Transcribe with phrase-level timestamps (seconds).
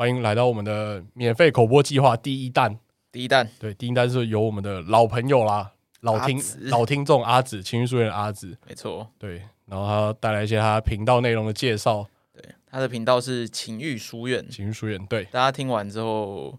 [0.00, 2.78] 欢迎来到我们的免费口播计划第一弹。
[3.12, 12.06] 第一弹，对，第一弹是由我们的老朋友啦，老听老听众阿紫，情绪书院的阿紫，没错，对，然后他带来一些他频道内容的介绍。
[12.32, 16.58] 对，他的频道是情欲书院，情绪书院，对，大家听完之后，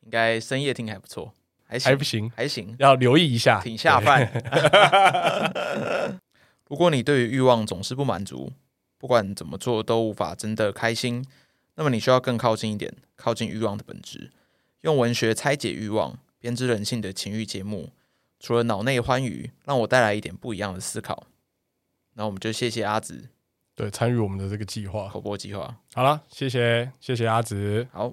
[0.00, 1.30] 应该深夜听还不错，
[1.66, 1.90] 还行。
[1.90, 4.32] 还不行，还行，要留意一下，挺下饭。
[6.70, 8.50] 如果你对于欲望总是不满足，
[8.96, 11.22] 不管怎么做都无法真的开心，
[11.78, 14.32] 那么你需要更靠近一点，靠近欲望的本质。
[14.80, 17.92] 用文学拆解欲望，编织人性的情欲节目，
[18.40, 21.28] 除了脑内欢愉，让我带来一点不一样的思考。
[22.14, 23.28] 那我们就谢谢阿紫，
[23.76, 25.76] 对，参与我们的这个计划，口播计划。
[25.94, 27.86] 好了，谢谢，谢谢阿紫。
[27.92, 28.12] 好。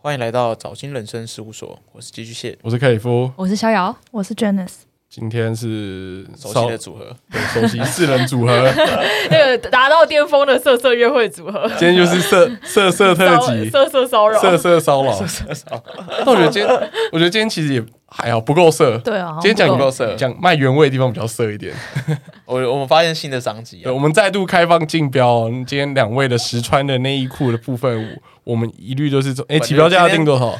[0.00, 4.82] 欢迎来到早金人生事务所，我是寄居蟹，我是克里夫，我是逍遥，我是 Janice。
[5.10, 8.72] 今天是熟悉的组合，对，熟悉四人组合，
[9.28, 11.68] 那个达到巅峰的色色约会组合。
[11.70, 15.82] 今天就是色色色特辑， 色色骚扰，色色骚扰， 色色骚扰。
[16.24, 18.96] 但我觉得今天，我觉得今天其实也还好，不够色。
[18.98, 21.74] 对啊，今天讲不够色，讲卖原味的地方比较色一点。
[22.46, 25.48] 我我们发现新的商机，对，我们再度开放竞标。
[25.66, 30.58] 今天两位的实穿的内衣裤的部分，我们一律都是说，哎，起标价要定多少？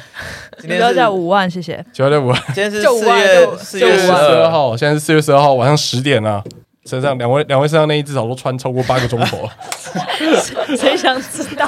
[0.59, 1.77] 起标价五万，谢谢。
[1.91, 2.41] 起标价五万。
[2.53, 6.43] 今天是四月四月十二号，现在是四月十二号晚上十点啊。
[6.85, 9.47] 身上两位两位身上内衣至少都穿超过八个钟头。
[10.75, 11.67] 谁想知道？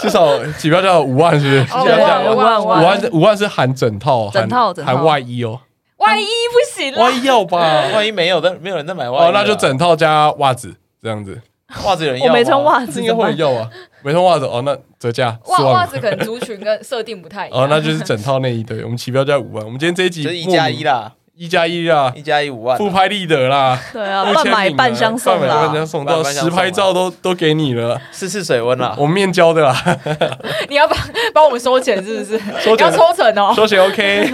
[0.00, 1.78] 至少起标价五万，是不是？
[1.78, 5.60] 五万五万五万五万是含整套，整套含外衣哦。
[5.98, 7.58] 外衣不行，外衣要吧？
[7.94, 11.40] 外衣没有，但没有人在买外衣哦，那就整套加袜子这样子。
[11.84, 12.26] 袜子有人要？
[12.26, 13.68] 我没穿袜子，应该会要啊。
[14.02, 15.38] 没穿袜子哦，那折价。
[15.44, 17.62] 袜袜子可能族群跟设定不太一样。
[17.62, 18.62] 哦，那就是整套内衣。
[18.64, 19.62] 对，我们起标价五万。
[19.64, 23.80] 我们今天这一集 就是一加一啦，一加一啦，一加一五万，不拍立得啦。
[23.94, 28.94] 对啊，半买半相送啦，半买半相送，到实拍照都都给你了，试试水温啦。
[28.98, 29.74] 我们面交的啦。
[30.68, 30.98] 你要帮
[31.32, 32.38] 帮我们收钱是不是？
[32.60, 34.30] 收钱要抽成哦，收钱 OK。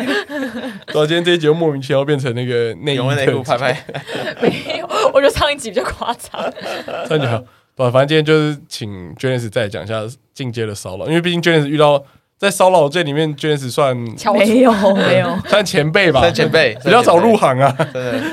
[0.93, 3.85] 到今天这一集莫名其妙变成那个内衣内裤拍拍，
[4.41, 6.43] 没有，我觉得上一集比较夸张。
[7.07, 7.41] 上一集好。
[7.77, 10.03] 不，反正今天就是请 Janice 再讲一下
[10.35, 12.03] 进阶的骚扰，因为毕竟 Janice 遇到
[12.39, 13.97] 在骚扰界里面，Janice 算
[14.37, 17.75] 没有没有算前辈吧，算前辈 比较早入行啊，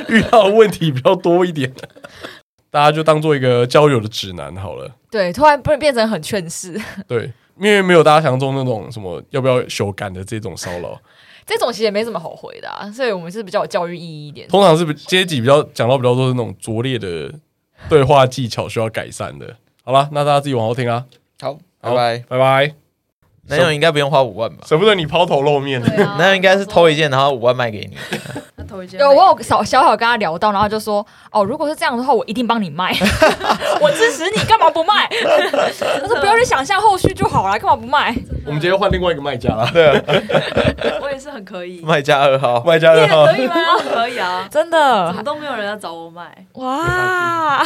[0.10, 1.72] 遇到的问题比较多一点，
[2.70, 4.92] 大家就当做一个交友的指南好了。
[5.10, 6.80] 对，突然不变成很劝世。
[7.08, 11.00] 对，因为没有大家想象中那种什么要不要修改的这种骚扰，
[11.46, 14.48] 这种其实也没什么好回的啊，所以我们是比较有教育意义一点。
[14.48, 17.34] 通常是阶级比较讲到比较多是那种拙劣的。
[17.90, 21.04] 对话技巧需要改善的，好了，那大家自己往后听啊。
[21.42, 22.83] 好，拜拜，拜拜。
[23.48, 24.64] 男友应该不用花五万吧？
[24.66, 25.82] 舍不得你抛头露面，
[26.18, 27.98] 男友应该是偷一件，然后五万卖给你。
[28.66, 32.96] 偷一件，有我有小小小跟他聊到，然后就说：“哦，如果是这样的话，我一定帮你卖，
[33.82, 38.16] 我支持你，干嘛不卖？”他说：“不要去想象后续就好了，干嘛不卖？”
[38.48, 40.02] 我们直接换另外一个卖家了，对啊，
[41.02, 41.82] 我也是很可以。
[41.82, 43.56] 卖家二号，卖家二号可以吗？
[43.94, 47.64] 可以啊，真的，怎么都没有人要找我卖哇！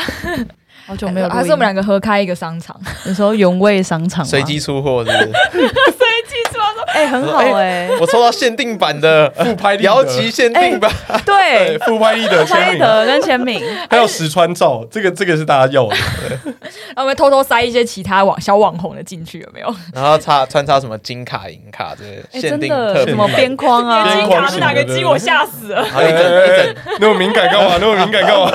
[0.88, 2.74] 好久没有，还是我们两个合开一个商场？
[3.06, 5.32] 你说原味商场，随机出货是不是？
[5.52, 10.90] 随机出货， 哎，很好哎，我抽到限定版的附拍姚旗限定版，
[11.26, 15.96] 对，复拍立得签名跟签名，还有实穿照，这个这个是大家要的。
[16.46, 19.76] 然 后我们偷偷塞一些其他网小网红的进去，有没有？
[19.94, 24.08] 然后插穿插什么金卡银卡这限定特什么边框啊？
[24.16, 25.06] 金卡是哪个金？
[25.06, 25.86] 我吓死了！
[25.86, 27.78] 一整一整那么敏感干嘛？
[27.80, 28.52] 那么敏感干嘛？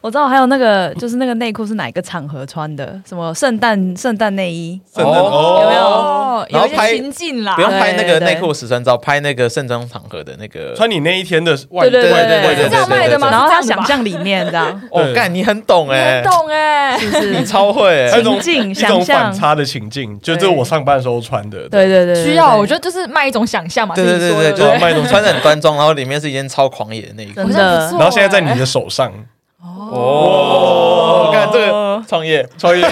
[0.00, 3.00] 我知道还有那个，就是那个内裤是哪个场合穿的？
[3.06, 4.80] 什么圣诞圣诞内衣？
[4.94, 6.28] 圣诞哦，有没有？
[6.50, 13.28] 然后拍情境啦，不用拍那个内裤实穿照，拍那个盛装场合的那个穿你那一天的外对对对对是这样卖的吗？
[13.30, 14.80] 然后他想象里面这样。
[14.92, 17.30] 哦，干你很懂哎，很懂哎，是不是？
[17.32, 21.68] 你超会情境想象反差的情境，就这是我上班时候穿的。
[21.68, 23.96] 对对对，需要我觉得就是卖一种想象嘛。
[23.96, 27.90] 对对对对，就是卖一种穿的很端庄，然后里面是一件超狂野的内裤，真的。
[27.92, 29.12] 然后现在在你的手上。
[29.60, 31.72] 哦，看这个
[32.06, 32.84] 创业创业，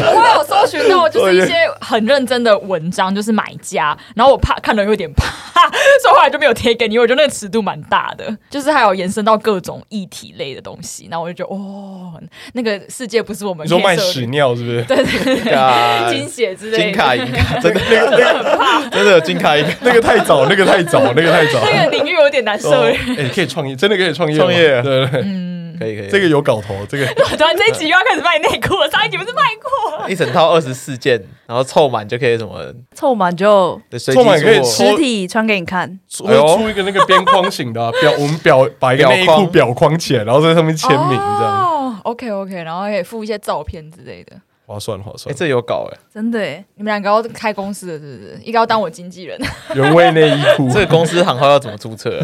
[0.00, 5.24] 我有搜寻到就是一些很认真的文章，就是买家，然后我怕看了有点怕，
[6.02, 6.98] 所以后来就没有贴给你。
[6.98, 12.20] 我觉得那个尺度蛮大的，就是还有延伸到各种议题类的东西，然后我就觉得哦，
[12.54, 13.64] 那个世界不是我们。
[13.66, 14.82] 你说卖屎尿是不是？
[14.88, 15.04] 对对
[15.42, 22.98] 对，金血之类的，金卡银卡，真的那个那个真的有金卡银卡，那个太早，那个太早，那个太早，那个领域有点难涉猎。
[23.18, 25.20] 哎，可以创业，真的可以创业，创业，对对。
[25.22, 27.06] 嗯，嗯，可以可以，这个有搞头，这个。
[27.36, 30.08] 突然这一集又要开始卖内裤了，上一集不是卖过？
[30.08, 33.80] 一整套二十四件，然后凑满就可以什么 凑满就
[34.12, 35.98] 凑满可以实体穿给你看。
[36.20, 41.64] 我会出一个那个边框型的啊表，我们表把一个内裤表框起来，然后在上面签名，这样。
[41.64, 44.32] 哦，OK OK，然后可以附一些照片之类的。
[44.66, 45.34] 划算划哎，算。
[45.34, 48.40] 这有搞哎，真的哎，你们两个要开公司了，是不是？
[48.42, 49.38] 一个要当我经纪人，
[49.74, 52.18] 原味内衣裤，这个公司行号要怎么注册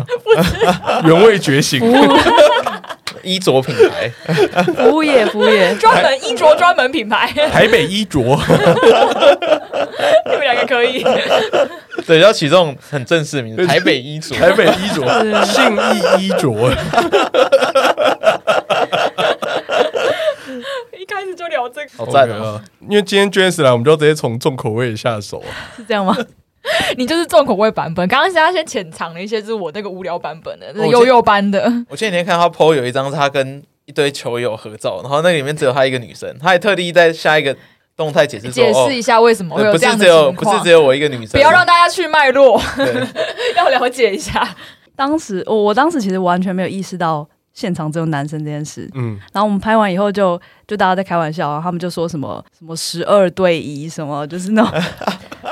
[0.87, 1.03] 啊？
[1.05, 1.81] 原味觉醒，
[3.23, 4.11] 衣着品牌，
[4.75, 8.21] 服务业，服务业， 专门衣着专门品牌，台北衣着，
[10.27, 11.03] 你们两个可以。
[12.07, 16.51] 对，要起这种很正式的名字，台北衣着，台北衣着，信义衣着，
[20.99, 22.29] 一开始就聊这个，好赞！
[22.31, 22.61] 啊！
[22.89, 25.51] 因为今天 Janice 来，我们就要直接从重口味下手啊。
[25.77, 26.17] 是这样吗？
[26.97, 28.07] 你就是重口味版本。
[28.09, 31.65] 刚刚现在先浅藏了一些，就是我那个无聊版本的，就是哦悠悠班的。
[31.89, 37.57] 我前几天看他 PO 有一张是他跟一堆球友合照，然后那里面只有他一个女生，他还特地在下一个
[37.97, 42.61] 动态解释，解释一下为什么不有这样的是只有情况不是只，有我一个女生，不要让大家去脉络，
[43.57, 44.57] 要了解一下。
[44.95, 48.89] 当时我我当时其实完全没有意识到现场只有男生这件事。
[48.95, 54.71] 嗯，然后我们拍完以后就就大家在开玩笑啊，他们就说什么什么十二对一什么，就是那种。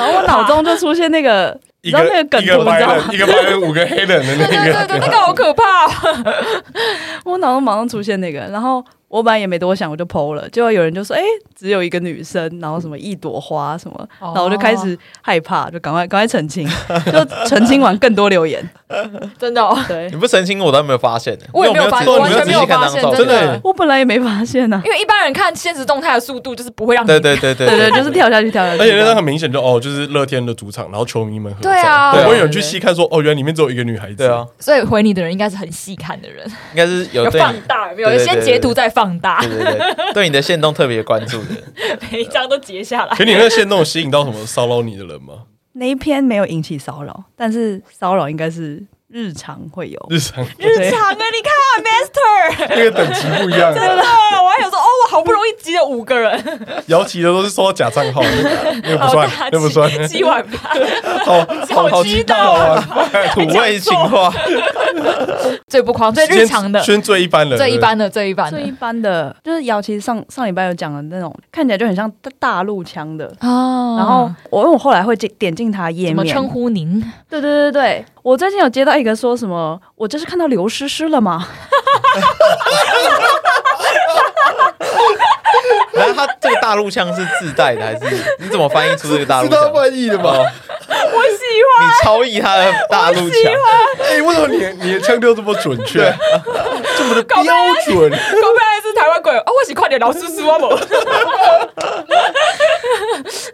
[0.00, 6.34] 然后我脑中就出现那个，你一知道那个梗图，一个白你知道一个白人，五个黑人的那对对对对，个，那个好可怕哦。
[7.24, 11.22] 我脑中马上出现那个，然后我本来也没多想，我就 PO 了，结果有人就说：“哎、
[11.58, 13.96] 只有一个女生，然后什么一朵花什么。
[14.20, 14.32] 哦。
[14.32, 16.64] 然后我就开始害怕，就赶快赶快澄清，
[17.12, 18.66] 就澄清完更多留言。
[19.36, 20.08] 真的哦，对。
[20.10, 23.46] 你不澄清我都没有发现的，我也没有发现，我完全没有发现，真真的。
[23.46, 23.60] 的。
[23.64, 24.82] 我本来也没发现呢、啊。
[24.86, 26.20] 因为一般人看现实动态的。
[26.20, 27.66] 速度，就是不会让你对对对对。
[27.66, 28.82] 对对，就是跳下去跳下去。
[28.82, 32.12] 而且那张很明显就哦，就是乐天的主场，然后球迷们对啊。
[32.12, 41.62] 不会有人去细看说哦，原来里面只有一个女孩子，对啊，，所以回你的人应该是很细看的人，应该是有放大，有先截图再放大对，对对，对你的线动特别关注的，
[42.10, 43.16] 每一张都截下来。
[43.16, 45.44] 可你那个线动吸引到什么骚扰你的人吗？
[45.74, 50.06] 那一篇没有引起骚扰，但是骚扰应该是日常会有。
[50.08, 51.52] 日常日常啊，你看
[51.84, 54.02] Master，那个等级不一样，真的，
[54.42, 58.22] 我还有说哦，我好不容易集了五个人，摇旗的都是收到假账号，
[58.82, 60.80] 那个不算那不算，集集晚饭，
[61.24, 61.40] 好
[61.74, 62.80] 好好激动啊！
[63.34, 64.32] 土味情话，
[65.66, 73.26] 最不狂，最日常的，宣最一般的，最一般的，最一般的最一般的就是摇，其实上上礼拜有讲的那种，看起来就很像大大陆腔的。
[73.40, 77.00] 哦然后我因为我后来会点点进他页面，怎么称呼您？
[77.28, 81.48] 对对对对，我最近有接到一个说什么，我这是看到刘诗诗了吗？
[86.00, 88.00] 然后他这个大陆腔是自带的还是
[88.38, 89.72] 你怎么翻译出这个大陆是他腔？
[89.74, 90.32] 翻译的吗？
[90.32, 91.86] 我喜欢。
[91.86, 93.52] 你超译他的大陆腔，
[94.02, 96.00] 哎，为什么你 你的腔调这么准确，
[96.96, 97.42] 这么的标
[97.84, 98.10] 准？
[98.10, 99.44] 搞不好是台湾鬼哦！
[99.46, 100.68] 我喜快点老师师啊不？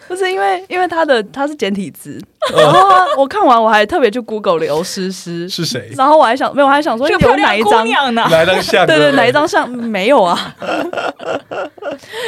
[0.08, 2.18] 不是因为因为他的他是简体字，
[2.54, 5.90] 然后啊我看完我还特别去 Google 刘诗诗，是谁？
[5.96, 7.84] 然后我还想没有，我还想说这个漂亮姑有哪一张？
[7.84, 8.26] 娘呢？
[8.30, 8.86] 哪一张像？
[8.86, 10.54] 对对，哪一张像没有啊？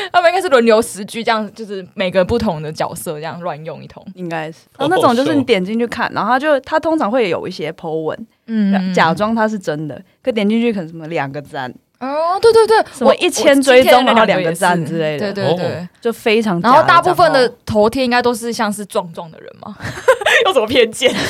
[0.13, 4.05] 他们应该是轮流十句，这样就是每个不同的角色这样乱用一通。
[4.15, 8.93] 应该是，然后那种就是你点进去看，然后他就他通常会有一些 po 文，嗯。
[8.95, 15.33] 假装他是真的，可点进去可能什么两个赞，哦，对对对，什么我一千追踪然后两个赞之类的。
[15.33, 15.89] 对对对。
[16.01, 19.77] 就非常然后大部分的账头贴应该都是像是壮壮的人嘛？
[20.47, 21.13] 有什么偏见？
[21.13, 21.21] 号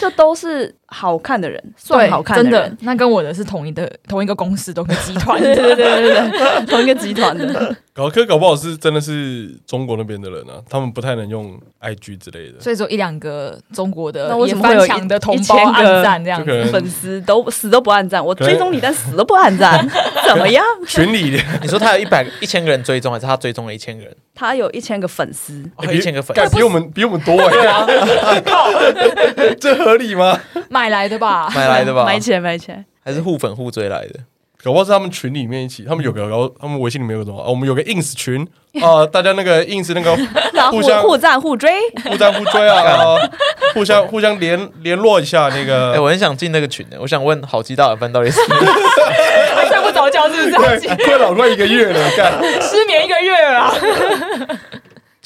[0.00, 5.76] 就都是好看的人，算好看真的人，，那跟我的是同一的同一个公司，同一个集团 对对的。
[5.76, 7.76] 对对对，同一个集团的。
[7.92, 12.60] 搞科搞不好是真的是中国那边的人啊，他们不太能用 IG 之类的。
[12.60, 16.64] 所以说一两个中国的那为也什么会有一翻墙的同胞一千个赞这样子。
[16.66, 19.82] 粉丝都死都不按赞，我追踪你，但死都不按赞，
[20.28, 20.62] 怎么样？
[20.86, 24.14] 群里的 你说他有一百一千个人追踪，还是他追踪了一千个人？
[24.34, 27.86] 他有一千个粉丝，哦，一千个粉丝比我们比我们多哎，啊
[29.58, 30.38] 这合理吗？
[30.78, 31.50] 买来的吧？
[31.54, 32.04] 买来的吧？
[32.04, 32.84] 买起来买起来。
[33.04, 34.20] 还是互粉互追来的？
[34.64, 37.40] 搞不好是他们群里面一起，他们有个，然后他们微信里面有个什么？
[37.40, 38.46] 哦，我们有个 ins 群
[38.82, 40.16] 啊，大家那个 ins 那个
[40.70, 41.70] 互互相互赞互追，
[42.04, 43.16] 互赞互追啊，啊
[43.74, 45.92] 互相互相联联络一下那个。
[45.92, 48.40] 哎，我很想进那个群的，我想问好鸡大耳饭到底是？
[49.54, 50.56] 还睡不着觉是不是？
[50.56, 53.74] 快困扰快一个月了，干失眠一个月了啊。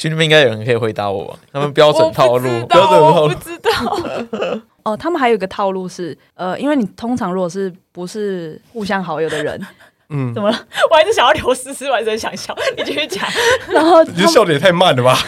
[0.00, 1.38] 群里面应该有人可以回答我吧？
[1.52, 4.60] 他们标准套路我不知道标准套路不知道。
[4.82, 9.60] 哦，他们还有一个套路是，呃，因为你通常如果是不是互相好友的人，
[10.08, 10.58] 嗯怎，么了？
[10.90, 12.56] 我还是想要刘诗诗，我还是很想笑。
[12.78, 13.28] 你继续讲。
[13.68, 15.18] 然后你这笑的也太慢了吧？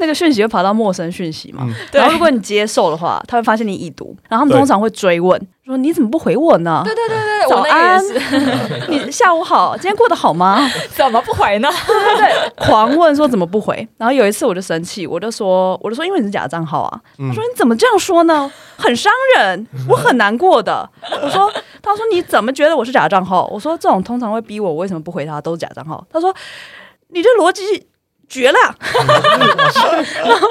[0.00, 1.62] 那个讯息会跑到陌生讯息嘛。
[1.64, 6.82] 嗯然后如果你接受的话，他会发现你已读，然后他们通常会追问说你怎么不回我呢？
[6.84, 10.68] 对对对对，早我那安个也是， 你下午好，今天过得好吗？
[10.96, 11.68] 怎么不回呢？
[12.56, 18.50] 狂问说怎么不回，然后有一次我就生气，我就说我就说因为你是假账号啊，嗯他说你怎么这样说呢？
[18.76, 20.88] 很伤人，我很难过的。
[21.22, 21.52] 我说
[21.82, 23.46] 他说你怎么觉得我是假账号？
[23.52, 26.04] 我说这种通常会逼我，我为什么不回他都是假账号？
[26.10, 26.34] 他说
[27.08, 27.62] 你这逻辑
[28.30, 28.58] 绝了，
[30.24, 30.48] 然后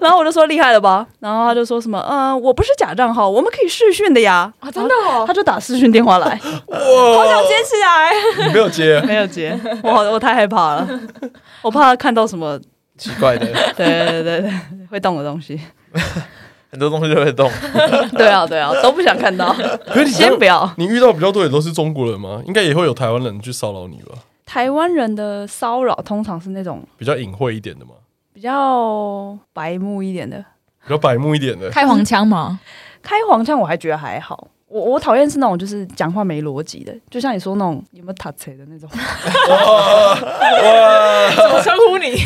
[0.00, 6.26] 然后我就说厉害了吧，然后他就说什么嗯、呃，我不是假账号，我们可以视讯的呀，啊，真的哦，他就打视讯电话来，
[6.66, 6.78] 哇
[7.16, 8.46] 好想接起来。
[8.46, 10.88] 你没有接，没有接，我好我太害怕了，
[11.62, 12.60] 我怕他看到什么。
[12.98, 13.46] 奇怪的，
[13.78, 14.52] 对对对对，
[14.90, 15.58] 会动的东西。
[16.70, 17.50] 很多东西都会动。
[18.12, 19.56] 对啊对啊，都不想看到。
[19.86, 20.70] 可是你先不要。
[20.76, 22.42] 你遇到比较多也都是中国人吗？
[22.46, 24.18] 应该也会有台湾人去骚扰你吧？
[24.50, 27.92] 台湾人的骚扰通常是那种比较隐晦一点的嘛，
[28.32, 30.44] 比较白目一点的，
[30.82, 31.70] 比较白目一点的。
[31.70, 32.58] 开黄腔吗？
[33.00, 34.48] 开黄腔我还觉得还好。
[34.66, 38.90] 我我讨厌是那种就是讲话没逻辑的，就像你说那种有没有塔车的那种。
[41.36, 42.16] 怎么称呼你？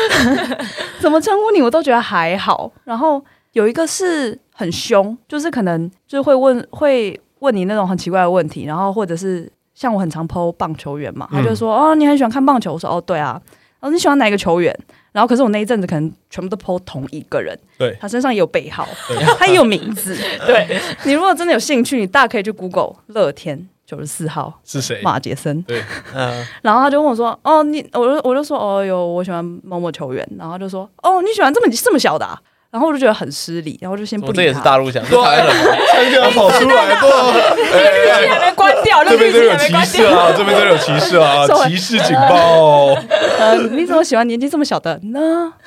[1.00, 2.72] 怎么称呼你我都觉得还好。
[2.84, 3.22] 然后
[3.52, 9.50] 有一个是很凶，就是可能就是会问会问你那种很奇怪的问题，然后或者是
[9.80, 13.40] 像我很常 po 棒球员嘛，他就说、嗯、哦你很喜欢看棒球，我说哦对啊，
[13.80, 14.78] 然后你喜欢哪一个球员？
[15.10, 18.86] 然后可是我那一阵子可能全部都 po 同一个人，对他身上也有背号，
[19.38, 20.14] 他也有名字。
[20.46, 25.00] 对你如果真的有兴趣，你大可以去 Google 乐天九十四号是谁？
[25.02, 25.62] 马杰森。
[25.62, 25.82] 对，
[26.14, 32.38] 嗯，然后他就问我说：“哦，你，我就我就说，哦哟，我喜欢某某球员。”然后他就说：“哦，你喜欢这么这么小的、啊？”
[32.70, 34.32] 然后我就觉得很失礼，然后就先不理他。
[34.32, 35.52] 我这也是大陆想，是台湾人吗？
[35.92, 39.74] 差点要跑出来，对，还没关掉， 这边都有歧。
[39.84, 40.32] 视啊！
[40.36, 41.46] 这边真的有歧视啊！
[41.66, 42.94] 歧视警报！
[43.40, 45.52] 呃，你怎么喜欢年纪这么小的呢？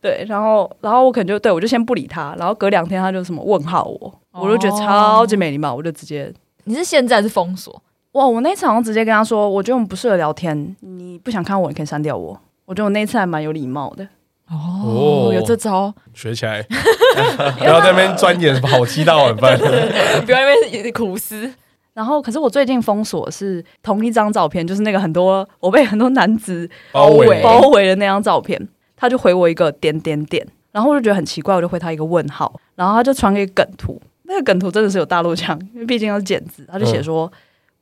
[0.00, 6.32] 对，然后，然后我可能就对我就先不理他，然后隔两天他就什么问号我，我就觉得超级没礼貌，我就直接
[6.64, 7.82] 你是现在是封锁？
[8.12, 12.40] 哇，我那一次好像直接跟他说，我觉得我们不适合聊天，你不想看我，你可以删掉我。
[12.64, 14.06] 我觉得我那一次还蛮有礼貌的。
[14.50, 16.62] 哦，有这招，学起来，
[17.58, 19.56] 不要在那边钻研好七大碗饭。
[20.26, 21.52] 不要在那边苦思。
[21.94, 27.40] 然后，可是我最近封锁是同一张照片，就是那个很多我被很多男子包围。
[27.42, 37.30] 包围的那张照片，他就回我一个点点点，然后我就觉得很奇怪，我就回他一个问号，然后他就传给梗图，那个梗图真的是有大陆腔，因为毕竟要是简字，他就写说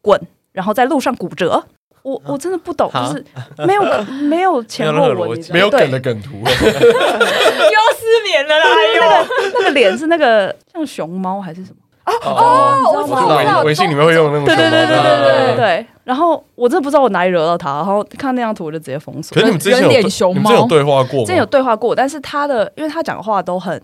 [0.00, 0.20] 滚，
[0.52, 1.64] 然后在路上骨折。
[2.02, 3.24] 我我真的不懂，就是
[3.66, 3.82] 没有
[4.28, 8.64] 没有前后逻辑，没有梗的梗图， 又失眠了啦！
[8.94, 11.76] 那个，那个脸是那个像熊猫还是什么？
[12.04, 13.12] 哦哦，我知
[13.46, 14.44] 道，微信里面会用那种。
[14.44, 15.86] 对对对对对对对。
[16.02, 19.32] 然后我真的不知道我哪里惹到他，然后看那张图我就直接封锁。
[19.36, 21.20] 可是你们之前有脸熊猫有对话过？
[21.20, 23.80] 之前有对话过，但是他的因为他讲话都很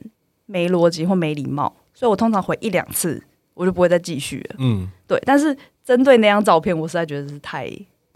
[0.47, 3.23] 没逻辑或没礼貌，所以我通常回一两次，
[3.55, 4.57] 我就不会再继续了。
[4.59, 5.57] 嗯，对，但是。
[5.89, 7.67] 针对那张照片，我实在觉得是太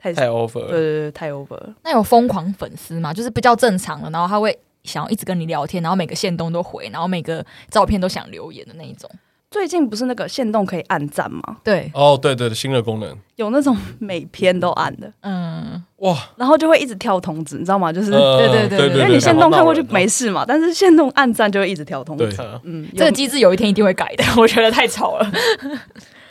[0.02, 1.74] 太太 over，对对对，太 over 了。
[1.84, 3.14] 那有疯狂粉丝吗？
[3.14, 9.08] 就是比较正常的，然后他会想要一直跟你聊天，然后每个线动都回，然后每个照片都想留言的那一种。
[9.48, 11.58] 最近不是那个线动可以按赞吗？
[11.62, 17.92] 对，哦，对对对，新的功能有那种每篇都按的，嗯，哇，然后就会一直跳通知，你知道吗？
[17.92, 22.34] 就是对对对，因为你线动看过去没事嘛，但是线动按赞就会一直跳通知。
[22.64, 25.32] 嗯，这个机制有一天一定会改的， 我觉得太吵了。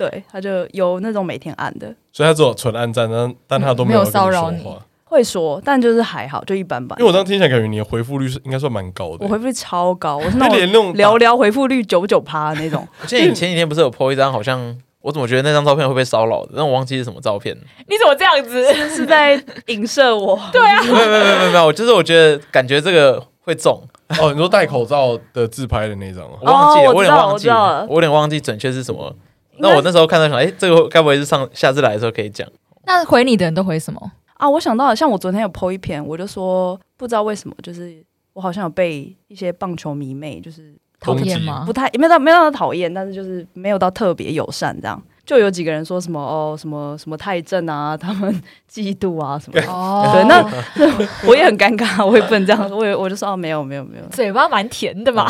[0.01, 4.65] 对，他就有那种每天按的，所以他只有纯按赞，但但他都没有骚扰你，
[5.03, 6.97] 会说，但就是还好，就一般般。
[6.99, 12.87] 因为我这样听起来感觉你的回复率是应该算蛮高的，我回复率超高，我是那种 聊聊回复率九九趴那种。
[12.99, 17.55] 我记得你前几天不是有 po 一张，好像我怎么觉得那张照片会被骚扰的，但我忘记是什么照片。
[17.87, 18.73] 你怎么这样子？
[18.89, 20.39] 是在影射我？
[20.51, 23.79] 对啊，没有没有没有没有，就是我觉得感觉这个会中。
[24.19, 29.15] 哦，你说戴口罩的自拍的那张，我忘记了，我有点忘记了，我有点忘记准确是什么。
[29.57, 32.47] 那我那时候看到想，哎、欸，这个该不会是上下次来的时候可以讲？
[32.85, 34.49] 那回你的人都回什么啊？
[34.49, 38.03] 我想到了，像我昨天有 po 一篇，我就说不知道为什么，就是
[38.33, 41.63] 我好像有被一些棒球迷妹就是讨厌吗？
[41.65, 45.01] 不太没有到没有到讨厌，但是就是没有到特别友善这样。
[45.31, 48.29] 就有几个人说什么哦什么什么太正啊，他们
[48.69, 50.11] 嫉妒啊什么 哦。
[50.13, 50.45] 对，那
[51.25, 55.25] 我也很尴尬，我也不能这样说，我也我就说哦没有没有没有，嘴巴蛮甜的嘛，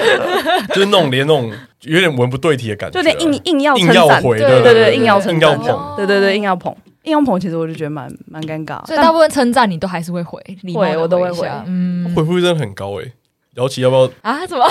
[0.72, 1.52] 就是那种连那种
[1.82, 8.82] 有点文不对题的感觉，就有点硬硬要硬要回，对对对，硬要硬要捧，对对对，硬要捧，硬要捧，其实我就觉得蛮蛮尴尬。
[8.86, 10.42] 所以大部分称赞你都还是会回，
[10.74, 13.12] 会我都会回，嗯，回复率真的很高诶。
[13.56, 14.10] 姚琪要不要？
[14.22, 14.46] 啊？
[14.46, 14.64] 怎么？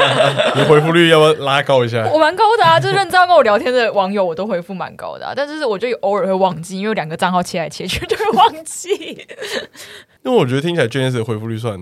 [0.56, 2.06] 你回复率要不要拉高一下？
[2.12, 5.32] 我蛮高的啊，就是认真要跟我聊天的网友，我都回复蛮高的、啊。
[5.34, 9.26] 但是我就偶尔会忘记，因为两个账号切来切去就会忘记。
[10.24, 11.78] 因为我觉得听起来 Janice 的回复率算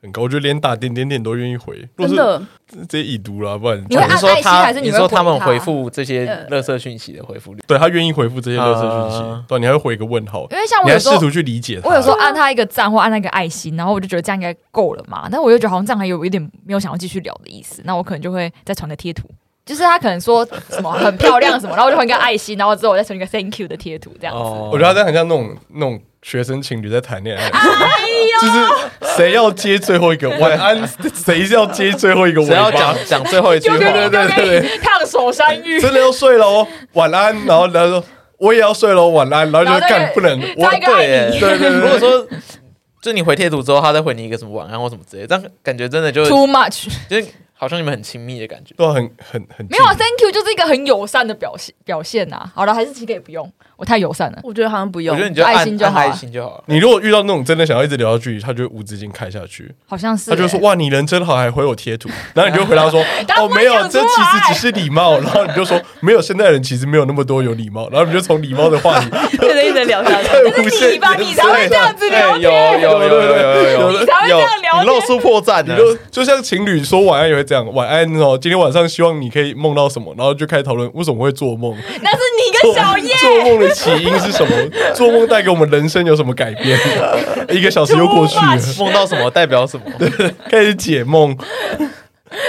[0.00, 1.76] 很高，我觉得连打点点点都愿意回。
[1.96, 5.04] 真的，直接已读了，不然你会按爱心还是你会回他？
[5.04, 7.60] 你说他们回复这些垃圾讯息的回复率？
[7.66, 10.46] 对他愿意回复这些垃圾讯息，呃、对，你还会回一个问号。
[10.50, 15.28] 因为像我有时候试图去理解他，我有时候按他一个赞或按那个爱心，然后我就觉得这样应该够了嘛。
[15.28, 19.28] 但我又觉得好像这样还有一点没有想要继续聊的意思，那我可能就会再传个贴图，
[19.66, 24.40] 就是他可能说什么很漂亮什么，然后我就传一个爱心，然后之后我再传一个 Thank you 的贴图，这样子。
[24.40, 26.00] 哦、我觉得他这样很像那种那种。
[26.22, 27.48] 学生情侣在谈恋爱，
[28.40, 38.02] 就是谁要接最后一个 晚安，谁要接最后一个尾巴，谁要讲讲最后一句话，对对对对对，烫手山芋，真的要睡喽，晚安，然后他说
[38.38, 42.26] 我也要睡喽，晚安，然后就干不能，我对对对，如果说
[43.00, 47.16] 就你回贴图之后，他再回你一个什么晚安或什么之类，这样感觉真的就 too much，就
[47.58, 52.50] 好像你们很亲密的感觉，都很很很没有啊，Thank you 就是一个很友善的表现表现呐。
[52.54, 53.50] 好了，还是其实可以不用。
[53.76, 55.14] 我太友善了，我觉得好像不用。
[55.14, 56.64] 我觉得你就爱心就好，爱心就好了。
[56.66, 59.72] 你如果遇到那种真的想要一直聊下去，他就会无止境开下去。
[59.86, 63.00] 好像是，他就说哇，你人真好，还回我贴图，然后你就回答说
[63.36, 65.20] 哦，没有，这其实只是礼貌。
[65.20, 67.88] 然后你就说没有，现在人其实没有那么多有礼貌。
[67.90, 70.28] 然后你就从礼貌的话题一直一直聊下去。
[70.70, 71.14] 是你吧？
[71.14, 72.42] 你才会这样子聊天。
[72.42, 81.74] 有有有有有有，你才会这样聊露出破绽，你就就像情侣说晚安也会这样，晚安哦，今天晚上希望你可以梦到什么，然后就开始讨论为什么会做梦。
[82.02, 84.54] 那是你跟小叶做梦的起因是什么？
[84.94, 86.78] 做梦带给我们人生有什么改变？
[87.48, 89.84] 一个小时又过去了，梦到什么代表什么？
[89.98, 91.34] 对，开始解梦。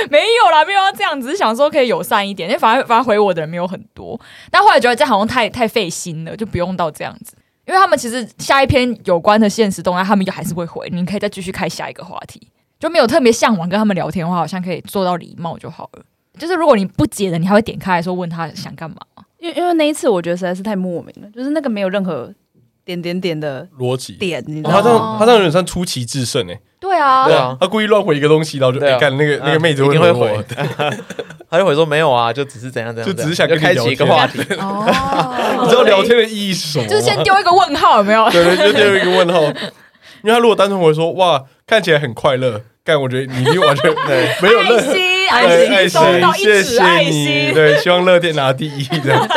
[0.09, 4.19] 没有啦，没有要这样，只是想说可以友善一点，因为反而反而回我的人没有很多。
[4.51, 7.33] 但后来觉得这样好像太太费心了，就不用到这样子。
[7.65, 10.89] 因为他们其实下一篇有关的现实动态，他们就还是会回。
[10.91, 12.41] 你可以再继续开下一个话题，
[12.79, 16.03] 就没有特别向往跟他们聊天的话，好像可以做到礼貌就好了。
[16.37, 18.95] 就是如果你不解的，你还会点开来说问他想干嘛。
[19.39, 22.33] 因为因为那一次我觉得实在是太莫名了，就是那个没有任何
[22.85, 24.75] 点点点的逻辑点，你知道吗？
[24.77, 26.59] 他这样他这样有点像出奇制胜哎。
[26.79, 30.43] 对啊，对啊，他故意乱回一个东西，然后就哎干那个那个妹子会回我，
[31.49, 34.39] 他就会说没有啊，就只是怎样怎样，就只是想跟你聊一个话题。
[34.59, 34.85] 哦，
[35.63, 36.87] 你知道聊天的意义是什么？
[36.87, 38.29] 就是先丢一个问号，有没有？
[38.31, 39.41] 对对，就丢一个问号。
[40.23, 44.93] 因为他如果单纯会说哇，看起来很快乐，但我觉得你已经完全 对没有任何。
[45.29, 49.27] 爱心，收到一纸爱心，对，希望乐天拿第一，这样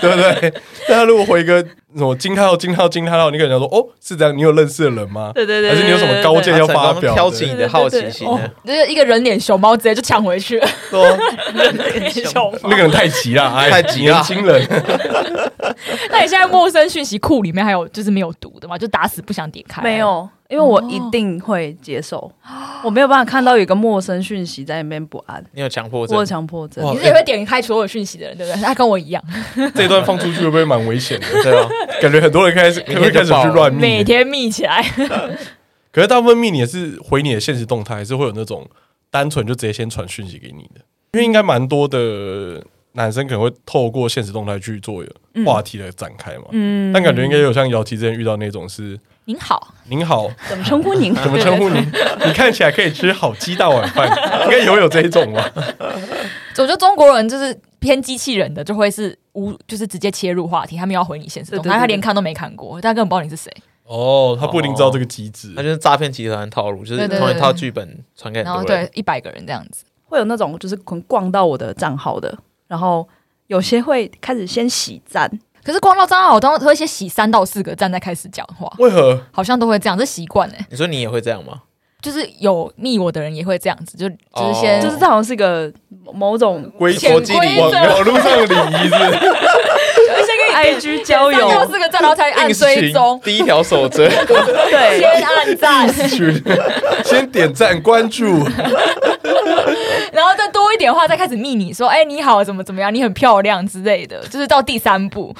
[0.00, 0.52] 对不对？
[0.88, 1.62] 但他如果回一个
[1.96, 5.32] 什么惊叹号、惊叹号、惊叹号，你可能说哦，是这样，你有认识的人吗？
[5.34, 7.14] 对对对，还是你有什么高见要发表？
[7.14, 8.26] 挑起你的好奇心，
[8.64, 10.60] 就是一个人脸熊猫直接就抢回去，
[10.90, 11.04] 说
[11.54, 14.66] 那个人太急了，太急了，年轻人。
[16.10, 18.76] 那你现在陌生讯息库里面还有就是没有读的吗？
[18.78, 19.82] 就打死不想点开？
[19.82, 20.28] 没有。
[20.48, 25.50] 因为我一定会接受，哦、我没有办法看到有一个陌生讯息在那边不安。
[25.52, 26.16] 你有强迫症？
[26.16, 26.84] 我有强迫症。
[26.94, 28.62] 你是也会点开所有讯息的人，对不对？
[28.62, 29.22] 他跟我一样。
[29.74, 31.26] 这一段放出去会不会蛮危险的？
[31.42, 31.68] 对啊，
[32.00, 34.84] 感觉很多人开始 可能会开始去乱密，每天密起来。
[35.92, 38.68] 可是大部分密你也是回你的现实动态，还是会有那种
[39.10, 40.80] 单纯就直接先传讯息给你的？
[41.12, 45.02] 因为应该蛮多的男生可能会透过现实动态去做
[45.44, 46.44] 话题的展开嘛。
[46.52, 46.92] 嗯。
[46.92, 48.98] 但感觉应该有像姚琪之前遇到那种是。
[49.26, 51.14] 您好，您好，怎么称呼您？
[51.22, 51.80] 怎么称呼您？
[52.26, 54.08] 你看起来可以吃好鸡大碗饭，
[54.46, 55.50] 应该也会有这一种吧？
[56.56, 63.50] 我觉得中国人就是偏机器人的，就会是无，就是直接切入话题，他们要回你现实动态，他连看都没看过，他根本不知道你是谁。
[63.84, 72.36] 哦，他不一定知道这个机制，他就是诈骗集团的套路，就是同一套剧本传给然后对一百个人这样子，会有那种就是可能逛到我的账号的，
[72.68, 73.08] 然后
[73.46, 75.30] 有些会开始先洗赞。
[75.70, 78.68] 可是逛到账号，都会先洗三到四个站再开始讲话。
[78.78, 79.22] 为何？
[79.30, 80.66] 好像都会这样，这习惯哎。
[80.68, 81.52] 你说你也会这样吗？
[82.02, 85.72] 就是有密我的人也会这样子，就就是先，就是这好像是个
[86.12, 88.90] 某种规则，网网络上的礼仪是。
[90.26, 90.44] 先跟
[90.76, 93.20] IG 交友，四个赞，然后才按追踪。
[93.24, 95.88] 第一条守则，对， 先按赞，
[97.04, 98.44] 先点赞关注。
[100.12, 105.34] 然后再多一点的话，再开始密你说，哎、欸，你好，怎么怎么样，你很漂亮之类的，就是到第三步。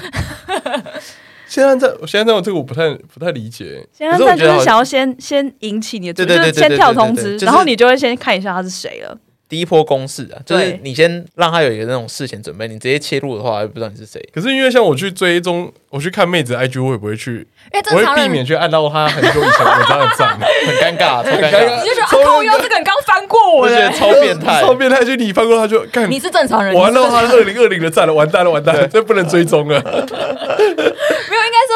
[1.46, 3.85] 现在在，现在这我这个我不太不太理解。
[3.92, 9.18] 现在在就是想要先先引起你的注意，就是先跳通知，然后你就会先看一下他是谁了。
[9.51, 14.25] 第一波攻势啊，就是你先让他有一个那种事前准备，你直接切入的话，又不知道你是谁。
[14.33, 17.45] 可是因为像我去追踪，我去看妹子 IG，我也不会去，
[17.91, 21.83] 我会避免去按到他很久以前文章的赞，很尴尬，超尴尬。
[21.83, 25.05] 你就觉得啊，靠腰这个人刚翻过我，我觉得超变态， 超变态。
[25.05, 29.81] 就你翻过他就干，你是正常人，我按到他二零二零的赞了，完蛋了，完蛋了，这不能追踪了。
[29.83, 31.69] 没有，应该是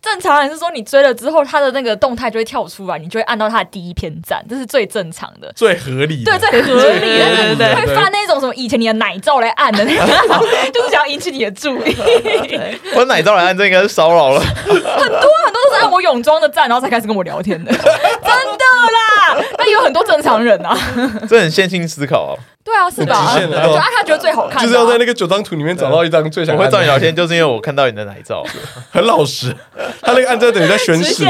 [0.00, 10.40] 正常人是说你追了之后，他的那个动态就会跳出来，你就会按到他的第一篇赞，这是最正常的，最合理的，对，最合理的，对对对会发那种什么以前你的奶照来按的那种，
[10.72, 11.96] 就是想要引起你的注意。
[12.94, 14.40] 我奶照来按，这应该是骚扰了。
[14.40, 17.84] 很多很多都是按我泳装的赞，然后才开始跟我聊天的，真的
[18.22, 19.44] 啦。
[19.58, 20.76] 那有很多正常人啊，
[21.28, 22.34] 这很线性思考啊。
[22.68, 23.38] 对啊，是吧？
[23.40, 26.68] 就按他觉得最好看啊，就是要在那个九张图里面找到一张最想我会。
[26.68, 28.44] 找你聊天，就是因为我看到你的奶照。
[28.92, 29.54] 很老实，
[30.02, 31.24] 他那个按赞等于在宣誓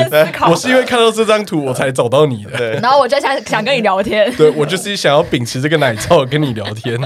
[0.51, 2.59] 我是因为看到这张图我才找到你的。
[2.59, 6.98] 对，然后我就想想跟你聊天，对我就是想要秉持这个奶照跟你聊天，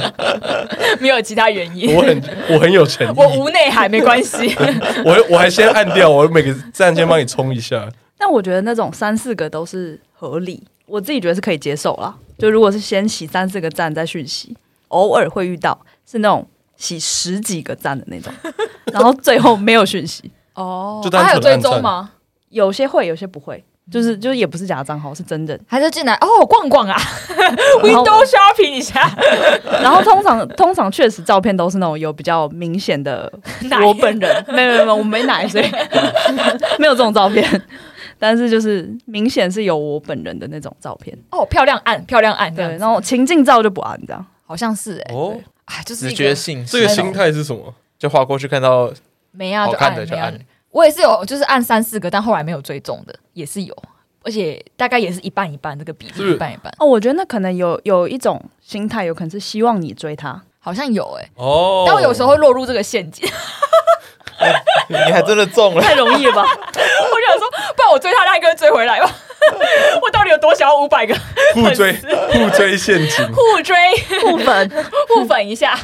[0.99, 1.95] 没有其他原因。
[1.95, 4.57] 我很我很有诚意，我无内涵，没关系。
[5.05, 7.87] 我我还先按掉，我每个赞先帮你冲一下。
[8.16, 12.14] 但我觉得那种三四个都是合理，我自己觉得是可以接受啦。
[12.43, 14.53] 就如果是先洗三四个赞再讯息，
[14.89, 16.45] 偶尔会遇到是那种
[16.77, 18.33] 洗十几个赞的那种，
[18.93, 20.29] 然后最后没有讯息。
[20.55, 22.11] 哦就单他有追踪吗？
[22.49, 25.57] 有些会，有些不会，就是就是也不是假账号，是真的。
[25.69, 27.01] 还是进来哦逛逛啊，
[27.81, 29.09] window shopping 一下。
[29.81, 33.33] 然后通常通常确实照片都是那种有比较明显的
[33.87, 35.65] 我本人，没有没有没有，我没奶，所以
[36.77, 37.63] 没有这种照片。
[38.23, 44.25] 但是就是明显是有我本人的那种照片，哦，漂亮按，漂亮按，对，然后情境照就不按这样。
[44.47, 47.75] 好像是哎，哦，哎，就是直觉性，这个心态是什么？
[47.99, 48.89] 就划过去看到
[49.33, 50.33] 没啊，好就按的就按。
[50.71, 53.77] 我也是有，就是按三四个，但后来没有追踪的，也是有，
[54.23, 60.41] 而且大概也是一半一半，这个比例一半一半，哦，我觉得那可能有有一种心态，有可能是希望你追他。
[60.61, 63.29] 好像有哎，哦，但我有时候会落入这个陷阱，
[64.89, 65.83] 你还真的中了。
[65.83, 66.43] 太容易了吧？
[66.47, 69.11] 我就想说，不然我追他，他一个人追回来吧。
[70.01, 71.15] 我到底有多想要五百个
[71.55, 73.75] 互追互追陷阱，互追
[74.21, 74.71] 互粉
[75.09, 75.77] 互粉一下？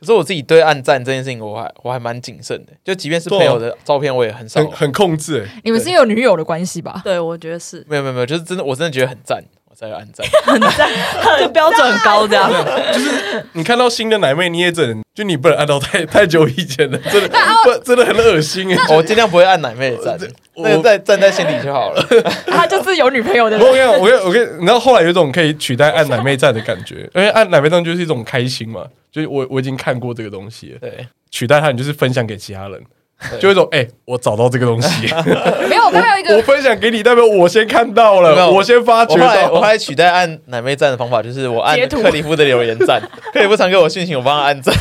[0.00, 2.72] 可是我自己对暗赞这件事情，我还我还蛮谨慎的。
[2.84, 4.70] 就即便是朋友的照片，我也很少很。
[4.70, 5.60] 很控制哎。
[5.64, 7.00] 你们是有女友的关系吧？
[7.04, 9.42] 对，我觉得是没有没有没有，就是真的，我真的觉得很赞，
[9.78, 10.26] 我才有按赞。
[10.42, 10.88] 很赞，
[11.40, 12.50] 就标准很高这样。
[12.92, 17.28] 就是你看到新的奶妹，你也只能就你不能按到太太久以前的， 真的
[17.64, 18.96] 不真的很恶心哎。
[18.96, 20.18] 我尽量不会按奶妹的赞，
[20.54, 22.04] 我那个在站在心里就好了。
[22.46, 23.72] 他就是有女朋友的我。
[23.72, 32.86] 跟你讲，我跟我跟你知道，后来有一种可以取代按奶妹赞的感觉，因为按奶妹赞就是一种开心嘛，就是我我已经看过这个东西，对，取代它你就是分享给其他人，对
[33.40, 35.06] 就一种哎、我找到这个东西，
[35.68, 39.60] 没有，一个，我分享给你，代表我先看到了，有我先发掘我后来我后到。
[39.62, 43.02] 来取代按奶妹赞的方法，就是我按克里夫的留言赞，
[43.34, 44.72] 克里夫常给我讯息，我帮他按赞，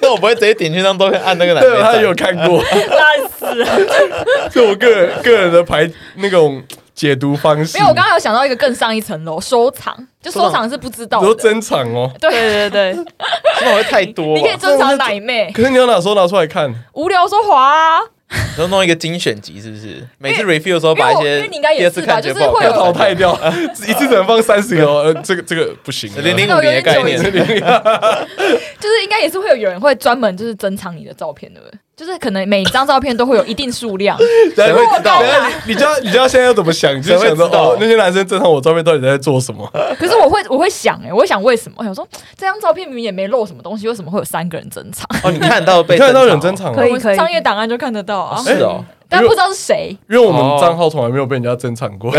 [0.00, 2.02] 但我不会直接点去那张照片按那个奶妹对，他赞。
[2.02, 3.66] 有看过，烂死了。
[4.50, 6.62] 是我个人个人的排那种
[6.94, 7.76] 解读方式。
[7.76, 11.34] 没有，我刚刚有想到一个更上一层楼，收藏，就收藏是不知道你说。
[11.34, 12.94] 珍藏哦，对对对对，
[13.60, 14.56] 真的会太多吧你可以？
[14.56, 16.72] 珍藏奶妹，可是你要哪时候拿出来看？
[16.92, 17.98] 无聊说滑啊，
[18.56, 20.06] 然后弄一个精选集，是不是？
[20.18, 23.36] 每次 review 的时候把一些因为我因为你应该也是吧第二次看就是会有淘汰掉，
[23.88, 31.78] 一次只能放三十个这个这个不行啊，零零五零的概念， 就是应该也是会有有人会专门就是珍藏你的照片，对不对？
[31.96, 34.18] 就是可能每一张照片都会有一定数量，
[34.56, 35.22] 谁会知道？
[35.66, 35.90] 你你知道？
[36.02, 36.92] 你知道现在要怎么想？
[36.98, 37.70] 你就想知道。
[37.70, 39.68] 哦，那些男生正常我照片到底在做什么？
[39.98, 41.76] 可是我会我会想哎、我会想为什么？
[41.78, 45.06] 我想说这张照片明明也没露什么东西，为什么会有三个人珍藏？
[45.22, 47.16] 哦，你看到被 看得到有人珍珍藏哦，可以可以。
[47.16, 52.10] 商业档案就看得到啊，是哦，但不知道是谁，因为我们账号从来没有被人家珍藏过，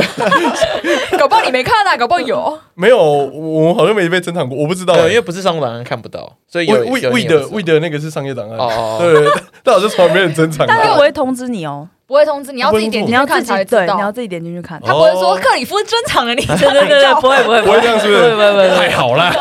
[1.26, 2.60] 搞不好你没看啊，搞不好有。
[2.76, 5.10] 没有，我们好像没被珍藏过，我不知道，欸。
[5.10, 10.76] 因为不是商务档案看不到，所以有魏魏魏有你也不知道的未的那个是商业档案，哦哦哦对，但好像从来没人珍藏过。
[10.76, 13.96] 但他不会通知你哦，不会通知，你要自己点你要进去看自己对，才知道。
[13.96, 14.80] 你要自己点进去看。
[14.86, 18.20] 他不会说克里夫珍藏了你，对 对对对，不会不会不会这样，是不是？
[18.22, 19.34] 不会不会不会太好了，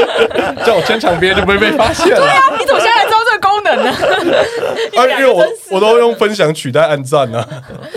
[0.64, 2.26] 叫我牵抢别人就不会被发现了。
[2.58, 3.94] 你怎么现在才知道这个功能呢？
[4.92, 7.46] 你啊，因为我我都用分享取代按赞啊，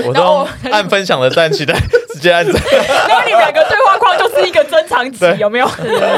[0.06, 1.74] 我都用按分享的赞取代，
[2.14, 2.54] 直接按赞。
[3.08, 5.68] 然后你们两个对话框就是一个珍藏集，有没有？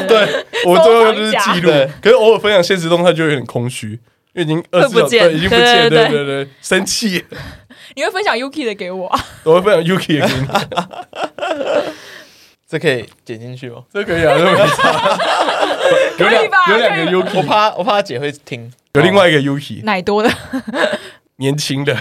[0.07, 3.89] 对我最后就是记录，可是偶尔分享现实动态就有点空虚，
[4.33, 7.23] 因为已经二十会不见对已经不见，对对对对对对，生气，
[7.95, 9.07] 你会分享 Yuki 的给我。
[9.07, 9.19] 啊？
[9.43, 10.47] 我会分享 Yuki 的给你，
[12.69, 13.83] 这可以剪进去吗？
[13.93, 15.19] 这可以啊，这没差。
[16.17, 20.29] 有两可以吧有两个 Yuki，我怕我怕他姐会听，有另外一个 Yuki，奶多的。
[21.37, 21.91] 年轻的，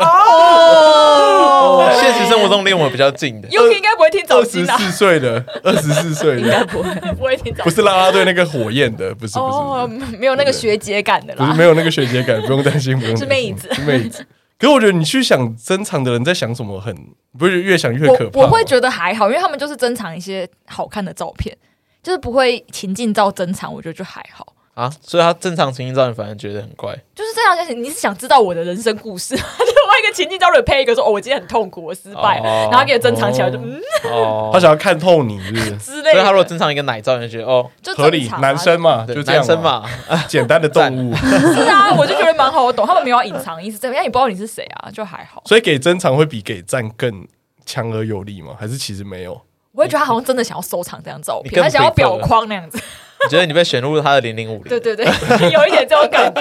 [0.00, 1.88] 哦。
[2.00, 6.40] 现实生活中离我们比较近的，Yuki 应该不会听早二十金啊，四岁的，二十四岁的。
[6.40, 11.44] 应该，不会不会听早不是啦啦队那个火焰的，不是不是没有那个学姐感的啦。
[11.46, 11.62] 不是没。
[11.64, 13.26] 有那个学姐感，不用担心，不用担心。
[13.26, 13.68] 是妹子。
[13.74, 14.26] 是妹子。
[14.60, 16.94] 可是我觉得你去想珍藏的人在想什么很，
[17.38, 18.38] 不是越想越可怕。
[18.38, 21.56] 我我会觉得还好，因为他们就是珍藏一些好看的照片，
[22.02, 24.54] 就是不会情境照珍藏，我觉得就还好。
[24.74, 29.34] 啊，所以他正常情境照你反而觉得很怪，就是这样，你是想知道我的人生故事，
[30.10, 35.76] 个情境，照里配一个说：“哦，我今天很痛苦，我失败了。”然后给珍藏起来，就嗯，哦，他想要看透你，是不是？
[35.78, 36.12] 之类的。
[36.12, 39.84] 所以他如果珍藏一个奶罩，你就觉得哦，就合理，男生嘛，就这样，男生嘛，
[40.28, 41.16] 简单的动物。
[41.16, 44.04] 是啊，我就觉得蛮好我懂，他们没有隐藏意思，怎么样？
[44.04, 45.42] 你不知道你是谁啊，就还好。
[45.46, 47.26] 所以给珍藏会比给赞更
[47.64, 48.54] 强而有力吗？
[48.58, 49.40] 还是其实没有？
[49.72, 52.78] 我会觉得他好像真的想要收藏这张照片，他想要裱框那样子。
[53.22, 54.68] 你觉得你被选入他的零零五零？
[54.68, 55.04] 对对对，
[55.50, 56.40] 有一点这种感觉，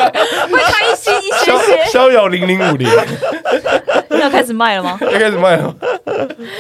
[0.50, 1.86] 会开心一些些。
[1.92, 2.88] 逍遥零零五零
[4.20, 4.98] 要开始卖了吗？
[5.02, 5.76] 要开始卖了。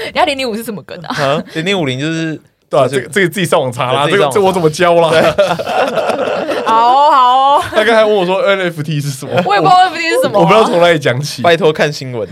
[0.03, 1.41] 人家零零五是什么梗啊？
[1.53, 5.09] 零零五零就是对啊，这个这个自己上网查啦，这个这我怎么教啦？
[6.67, 11.41] 好好，他刚才问我说 NFT 是什么，我也不知道 NFT 是什么，我不知道从哪里讲起。
[11.41, 12.27] 拜托看新闻。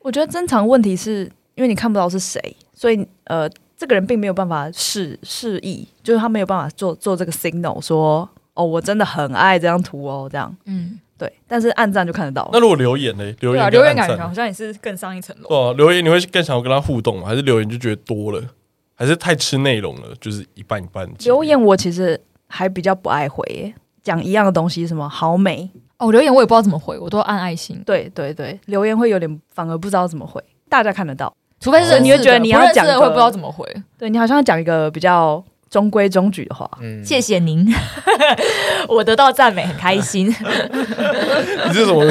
[0.00, 3.48] 我觉得正常问题是因为你看不到是谁，所以呃。
[3.82, 11.32] 这个人并没有办法示示意，就是他没有办法做做这个 signal，说哦，我真的很爱这张图哦，这样，嗯，对。
[11.48, 12.48] 但是按赞就看得到。
[12.52, 13.24] 那如果留言呢？
[13.40, 15.48] 留言、啊、留言感觉好像也是更上一层楼。
[15.48, 17.26] 哦、啊，留言你会更想要跟他互动吗？
[17.26, 18.40] 还是留言就觉得多了？
[18.94, 20.14] 还是太吃内容了？
[20.20, 21.10] 就是一半一半。
[21.24, 25.68] 留言我其实还比较不爱回，讲一样的东西，什么好美
[25.98, 27.82] 哦，留言我也不知道怎么回，我都按爱心。
[27.84, 31.34] 对对对，留言会有点反而不知道怎么回，大家看得到。
[31.62, 33.64] 除非是你会觉得你要讲的会不知道怎么回，
[33.96, 36.68] 对，你好像要讲一个比较中规中矩的话。
[36.80, 37.64] 嗯，谢谢您，
[38.88, 40.26] 我得到赞美很开心。
[41.68, 42.04] 你是什么？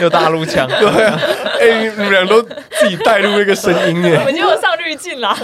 [0.00, 0.68] 有大陆腔？
[0.78, 1.18] 对啊，
[1.60, 4.22] 哎，你们俩都自己带入那个声音耶。
[4.24, 5.36] 我就上滤镜啦。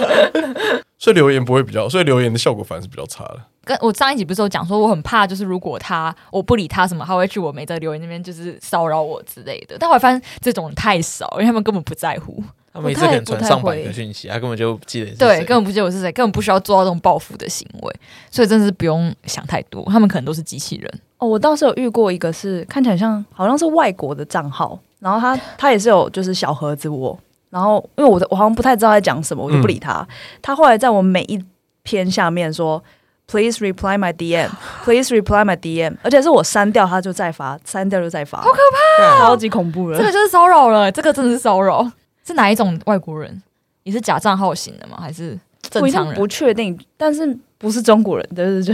[0.97, 3.39] 所以留言不会比较，所以留言的效果反而是比较差的。
[3.65, 9.75] 跟我上一集不是有讲说，我很怕，就是如果他我不理他什么，他会去我没在留言那边就是骚扰我之类的。
[9.77, 12.41] 但我发现这种人太少，因为他们根本不在乎。
[12.73, 15.15] 他每次可能传上百个讯息，他根本就不记得是。
[15.17, 17.95] 对，根本不记得我是谁，根本不需要做到这种报复的行为，
[18.29, 19.83] 所以真的是不用想太多。
[19.87, 20.99] 他们可能都是机器人。
[21.17, 27.17] 哦，我倒是有遇过一个是看起来像好像是外国的账号，然后他他也是有就是小盒子我，
[27.49, 29.99] 然后因为我的我好像不太知道在讲什么，我就不理他。
[30.01, 30.07] 嗯、
[30.41, 31.43] 他后来在我每一
[31.83, 32.81] 篇下面说
[33.27, 38.57] “Please reply my DM”，“Please reply my DM”，而且是我删掉他就再发，删掉就再发，好可
[38.99, 39.97] 怕，超级恐怖了。
[39.97, 41.91] 这个就是骚扰了，这个真的是骚扰。
[42.29, 43.41] 是哪一种外国人？
[43.83, 44.99] 你是假账号型的吗？
[45.01, 46.13] 还是正常人？
[46.15, 48.71] 不确定，但是不是中国人，就是就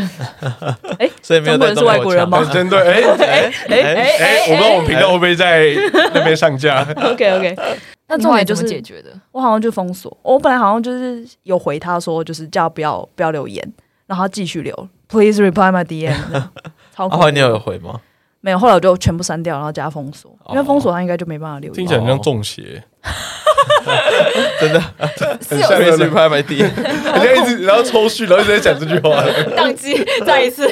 [1.00, 2.44] 哎，所以没有中国人是外国人吗？
[2.52, 5.74] 针对哎哎哎哎，我不知道我们频道会不会在
[6.14, 7.56] 那边上架？OK OK，
[8.08, 9.10] 那重点就是解决的。
[9.32, 13.74] 我好像就封锁，我本来好像就是有回他说，就是叫不要不要留言，
[14.06, 16.14] 然后继续留，Please reply my DM。
[16.94, 18.02] 超后来你有回吗？
[18.46, 21.74] 没有，后来我就全部删掉，然后加封锁，因为封锁他应该就没办法留言。
[21.74, 22.84] 听起来很像中邪。
[24.60, 29.24] 真的，很像是被拍拍地， 人家一直然后抽蓄，然后一直在讲这句话，
[29.58, 30.68] 宕机再一次，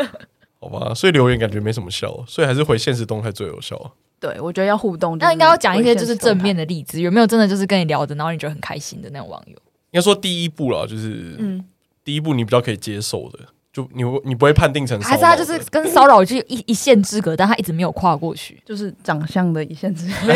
[0.58, 3.92] 好吧，所以留言感觉没什么效，所以还是回现实动态最有效。
[4.18, 9.52] 对，我觉得要互动，那应该要讲一些就是正面的例子，有没有真的就是跟你聊着，然后你觉得很开心的那种网友？
[9.90, 11.62] 应该说第一步啦，就是嗯，
[12.02, 13.38] 第一步你比较可以接受的。
[13.70, 20.12] 就你你不会判定成，还是他就是跟骚扰就一一线之隔，但他一直没有跨过去，就是长相的一线之隔。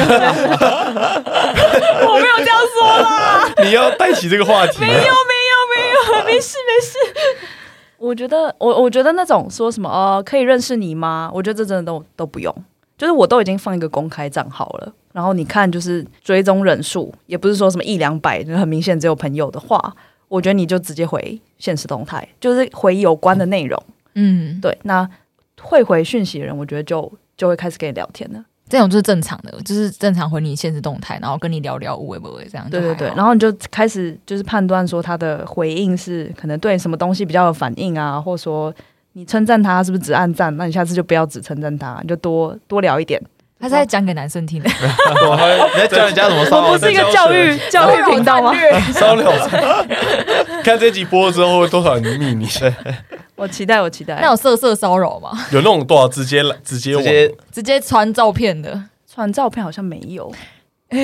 [2.06, 3.50] 我没有这样说啦。
[3.64, 4.80] 你要带起这个话题？
[4.80, 6.98] 没有，没有，没有，没事，没事。
[7.98, 11.30] 我觉得，我我觉得那种说什么哦，可以认识你吗？
[11.32, 12.54] 我觉得这真的都都不用，
[12.98, 19.94] 就是我都已经放一个公开账号了，然后你看，就是追踪人数也不是说什么一两百，就很明显只有朋友的话。
[20.32, 23.78] 我觉得你就直接回现实动态，就是回有关的内容。
[24.14, 24.74] 嗯，对。
[24.84, 25.06] 那
[25.60, 28.42] 会回讯息的人，我觉得就就会开始跟你聊天了。
[28.66, 32.66] 这种就是正常的，就是正常回你现实动态，然后跟你聊聊，会不会这样？
[32.70, 33.08] 对对对。
[33.08, 38.74] 然后你就开始就是判断说他的回应是可能对什么东西比较有反应啊，或者说
[39.12, 40.56] 你称赞他是不是只按赞？
[40.56, 43.22] 那你下次就不要只称赞他，你就多多聊一点。
[43.62, 46.66] 他是在讲给男生听的，你在教人家怎么骚？
[46.66, 48.52] 我不是一个教育教育频道吗？
[48.92, 49.30] 骚扰，
[50.64, 52.48] 看这集播了之后，多少人密你？
[53.36, 54.18] 我期待，我期待。
[54.20, 55.30] 那有色色骚扰吗？
[55.52, 58.82] 有那种多少直接来直接直接直接传照片的？
[59.14, 60.32] 传照片好像没有。
[60.88, 60.98] 哎，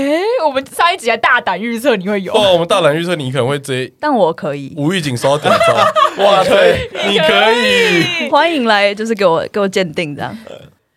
[0.44, 2.34] 我们上一集还大胆预测你会有。
[2.34, 4.74] 哇，我们大胆预测你可能会直接，但我可以。
[4.76, 8.28] 无预警收到 点照，哇，对，你可以。
[8.28, 10.36] 欢迎来，就是给我给我鉴定这样。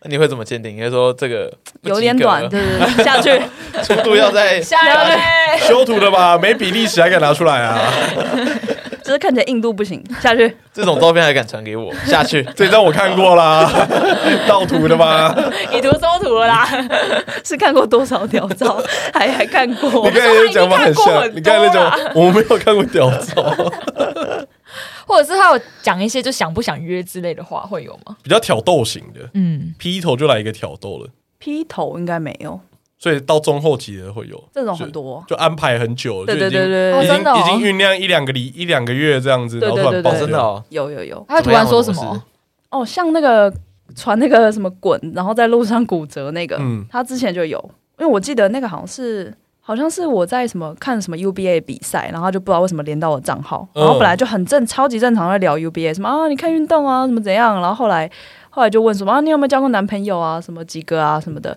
[0.04, 0.72] 那你会怎么鉴定？
[0.72, 3.40] 应该说这个有点短，对对对，下去
[3.82, 5.18] 粗度要再 下去
[5.66, 6.36] 修图的吧？
[6.36, 7.78] 没比例尺还敢拿出来啊？
[9.04, 11.92] 就是看起来硬度不行，下去这种照片还敢传给我？
[12.06, 13.68] 下去这张我看过啦，
[14.46, 15.34] 盗图的吗？
[15.72, 16.68] 以图搜图了啦，
[17.44, 18.80] 是看过多少屌照？
[19.12, 20.08] 还还看过？
[20.08, 23.54] 你刚才讲法很像，你刚才那种我没有看过屌照。
[25.12, 28.16] 或者是他有讲一些就想不想约之类的话，会有吗？
[28.22, 32.58] 比较挑逗型的，嗯，劈头就来一个挑逗了，劈头应该没有，
[32.98, 34.42] 所以到中后期的会有。
[34.54, 35.22] 这种很多。
[35.28, 40.12] 就安排很久，对对就已经对对，已经已经酝酿一两个礼一两个月这样子，然后突然爆。
[40.14, 41.22] 真的哦，有有有。
[41.28, 42.22] 他突然说什么？
[42.70, 43.52] 哦，像那个
[43.94, 46.86] 传那个什么滚，然后在路上骨折那个，嗯。
[46.88, 47.58] 他之前就有，
[47.98, 53.82] 因为我记得那个好像是好像是我在什么看什么 UBA 比赛，然后就不知道为什么连到我账号，嗯。
[53.82, 58.10] 然后本来就很正超级正常在聊 UBA 什么啊，你看运动啊，什么怎样，然后后来
[58.50, 61.56] 后来就问什么啊，你有没有交过男朋友啊，什么几个啊什么的。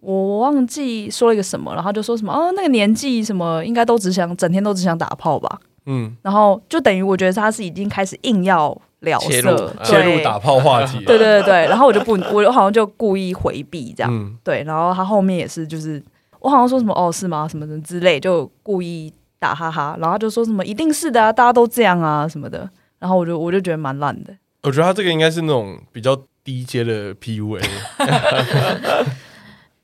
[0.00, 10.98] 我忘记说了一个什么，然后就说什么哦，那个年纪什么应该都只想整天都只想打炮吧，嗯，然后就等于我觉得他是已经开始硬要聊切入色，切入打炮话题。
[11.04, 16.00] 对对对对，然后我就不，我好像就故意回避这样，嗯，对，然后他后面也是，就是
[16.46, 17.48] 我好像说什么哦是吗？
[17.48, 24.32] 什么的之类，就故意打哈哈，然后他就说什么一定是的啊，大家都这样啊什么的，然后我就我就觉得蛮烂的，
[24.62, 27.60] 我觉得他这个应该是那种比较低阶的 PUA。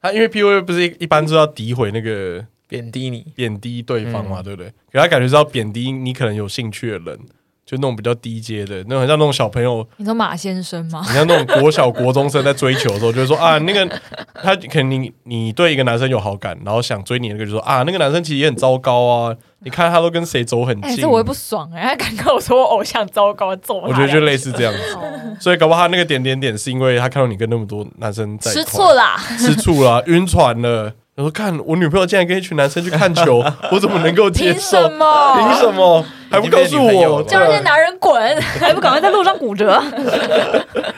[0.01, 4.44] 他因为 PUA 不是一一般都要诋毁那个贬低你，贬低对方嘛，嗯。
[4.44, 4.72] 对不对？
[4.92, 7.18] 可他感觉是要贬低你可能有兴趣的人，
[7.64, 11.01] 就那种比较低阶的，那种很像那种小朋友，你说马先生吗？
[11.07, 13.87] 你像那种国小国中生在追求的时候，就会说啊，那个
[14.35, 29.16] 他可能你你对一个男生有好感，然后想追你那个就说啊，那个男生其实也很糟糕啊，你看他都跟谁走很哎、近，这我也不爽哎、他敢跟我说我偶像糟糕，揍他我觉得就类似这样子，哦，所以搞不好他那个点点点是因为他看到你跟那么多男生在吃醋啦！
[29.38, 30.92] 吃醋啦，晕船了。
[31.14, 34.79] 他说：“看我女朋友竟然跟一群男生去看球， 我怎么能够接凭受？
[34.81, 35.35] 什么？
[35.37, 37.18] 凭什么还不告诉我？
[37.20, 38.40] 了叫那些男人滚！
[38.59, 39.79] 还不赶快在路上骨折？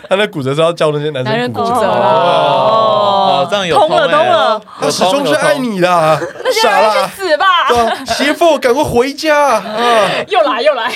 [0.09, 5.88] 他那骨折是要叫那些男男人生骨折了哦哦，这样有通了欸通了，他始终是爱你的，
[6.44, 6.68] 那些！
[6.68, 8.05] 人去死吧！
[8.07, 9.62] 媳妇赶快回家啊！
[10.29, 10.92] 又 来又来，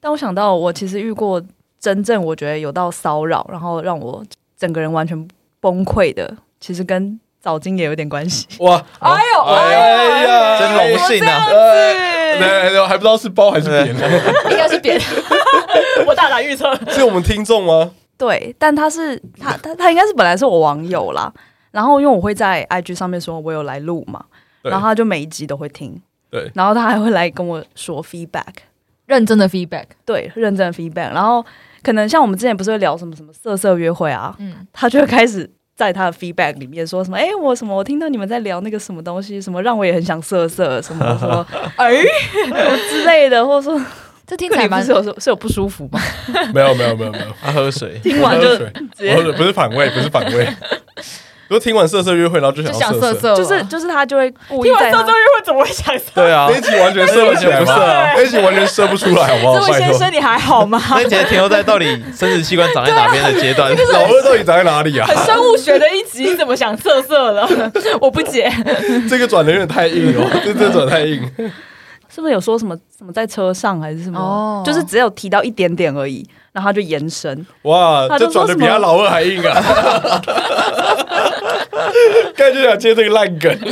[0.00, 1.42] 但我想到我其实遇过
[1.78, 4.22] 真正我觉得有到骚扰，然后让我
[4.58, 5.28] 整个人完全
[5.60, 8.46] 崩溃的，其实跟早经也有点关系。
[8.60, 11.46] 哇，哎呦哎呀，真荣幸啊！
[11.50, 13.88] 对对对，还不知道是包还是扁，
[14.50, 15.04] 应该是别的。
[16.08, 17.90] 我大胆预测，是我们听众吗？
[18.16, 21.30] 对，但他是他他他应该是本来是我网友啦，
[21.70, 24.24] 然后因为我会在 IG 上面说我有来录嘛，
[24.62, 28.54] 然后他就每一集都会听，对，然后他还会来跟我说 feedback，
[29.04, 31.44] 认真的 feedback，对，认真的 feedback，然后
[31.82, 41.92] 可能像我们之前不是会聊什么什么色色约会啊，嗯，他就会开始在他的 feedback 里面说什么，哎，我什么我听到你们在聊那个什么东西，什么让我也很想色色，什么 什么哎，
[42.90, 43.80] 之类的，或者说
[44.26, 46.00] 这听起来蛮是有是有不舒服吗？
[46.54, 50.48] 没有没有没有没有，他喝水， 听完就我喝水直接喝水不是反胃，不是反胃。
[51.48, 56.04] 如果听完色色约会，然后就就想要色想色色，就是就是他就会故意在他听完色色约会怎么会想色？
[56.14, 59.66] 对啊那，一集完全射不起来啊那一集完全射不出来，好不好？
[59.66, 60.80] 这位先生，你还好吗？
[60.90, 63.70] 那你现在停留在到底生殖器官长在哪边的阶段？
[63.92, 65.06] 老二到底长在哪里啊？
[65.06, 67.48] 很生物学的一集，你怎么想色色了？
[68.00, 68.50] 我不解。
[69.08, 71.20] 这个转的有点太硬哦，这这转太硬。
[72.14, 74.20] 是不是有说什么什么在车上还是什么？
[74.20, 77.46] 哦就是只有提到一点点而已，然后他就延伸。
[77.62, 79.60] 哇，这转的比他老二还硬啊！
[82.36, 83.66] 刚才就想接这个烂梗，不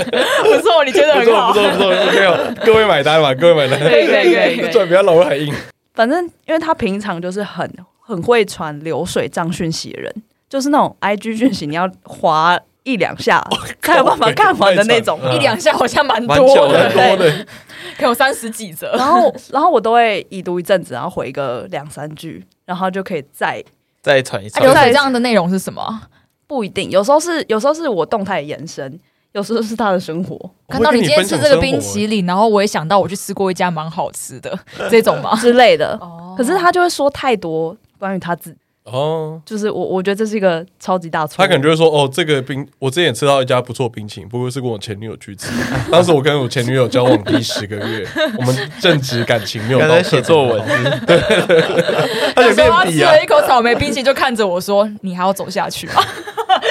[0.60, 1.58] 错，你接得不错很好不。
[1.58, 3.78] 错不错，OK 哦，各位买单嘛， 各位买单。
[3.88, 5.54] 可以可以可以这转比他老二还硬。
[5.94, 10.12] 反正因为他平常就是很很会传流水账讯息的人，
[10.50, 13.42] 就是那种 IG 讯息你要滑一两下
[13.82, 15.20] 才有办法看完的那种。
[15.22, 17.46] 嗯一两下好像蛮蛮多的的，多的，可
[18.02, 18.92] 有三十几则。
[18.96, 23.62] 然后然后我都会已读一阵子，然后回个两三句，然后就可以再
[24.00, 26.02] 再传一次啊，流水账的内容是什么？
[26.46, 29.00] 不一定，有时候是有时候是我动态的延伸，
[29.32, 30.38] 有时候是他的生活
[30.68, 34.58] 看到你今天吃这个冰淇淋，然后我也想到我去吃过一家蛮好吃的
[34.90, 35.34] 这种吗？
[35.40, 35.96] 之类的。
[36.00, 41.36] 哦可是他就会说太多关于他自己，哦，就是我我觉得这是一个超级大错。
[41.36, 45.48] 他可能就会说：“哦，这个冰，我之前也吃到一家不错冰淇淋，不过是跟我前女友去吃。
[45.90, 48.06] 当时我跟我前女友交往第十个月，
[48.38, 50.02] 我们正值感情没有到。
[50.02, 50.60] 写作文，
[52.34, 53.12] 他有那时候他面笔啊。
[53.12, 56.02] 吃了，一口草莓冰淇淋，就看着我说：“你还要走下去吗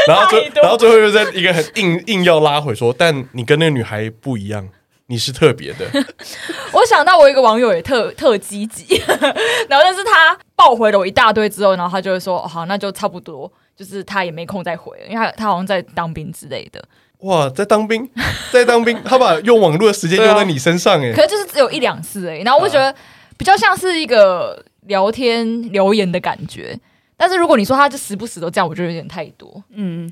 [0.06, 4.68] 然后最然后最后又在一个很硬硬要拉回说，但你跟那个女孩不一样，
[5.12, 5.86] 你是特别的。
[6.74, 8.96] ”我想到我一个网友也特特积极，
[9.70, 16.84] 然后但是他爆回了我一大堆之后，然后他就会说：“哦好，那就差不多，就是他也没空再回了，因为他他好像在当兵之类的。
[17.20, 18.10] 哇，在当兵，
[18.52, 22.40] 在当兵， 他把用网络的时间用在你身上，哎可，是就是只有一两次哎。
[22.40, 22.96] 然后我觉得
[23.38, 26.80] 比较像是一个聊天留言的感觉。
[27.16, 29.64] 但是如果你说他就时不时都这样，我觉得有点太多。
[29.74, 30.12] 嗯，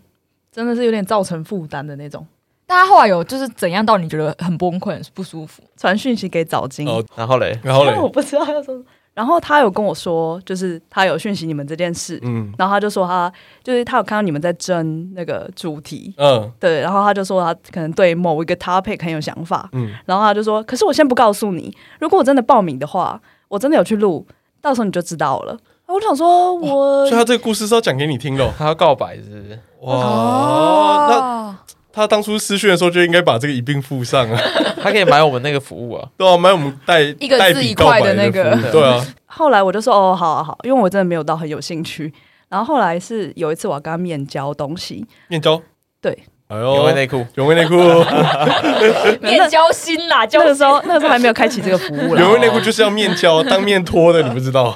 [0.52, 2.28] 真的是有点造成负担的那种。
[2.70, 5.64] 但他后来有就是怎样到你觉得很崩溃、很不舒服？
[5.76, 7.90] 传讯息给早金，哦然后嘞，然后嘞？
[7.96, 8.84] 但，我不知道要说什么，
[9.16, 12.54] 然后他有跟我说，就是他有讯息你们这件事，嗯。
[12.60, 16.52] 然后他就说他就是他有看到你们在争那个主题，嗯。
[16.60, 24.28] 对，然后他就说他可能对某一个 topic 很有想法，嗯，然后他就说，可是我先不告诉你，如果我真的报名的话，我真的有去录，
[24.62, 25.58] 到时候你就知道了。
[25.88, 28.54] 我就想说我，所以他这个故事是要讲给你听的哦。
[28.56, 29.60] 他要告白是不是？
[29.82, 31.58] 哇，那
[32.00, 34.42] 他当初私讯的时候就应该把这个一并附上啊，
[34.82, 36.10] 他可以买我们那个服务啊。
[36.18, 38.58] 对啊，买我们带一个字一块的那个。
[38.72, 42.14] 对啊，后来我就说哦，好啊好，因为我真的没有到很有兴趣。
[42.48, 45.62] 然后后来是有一次我要跟他面交东西，面交，
[46.02, 46.18] 对，
[46.52, 47.76] 哎原味呦，内裤，原味内裤，
[49.22, 52.22] 面交心啦，交心那个时候那个时候还没有开启这个服务啦。
[52.22, 54.76] 原味内裤就是要面交，当面脱的，你不知道？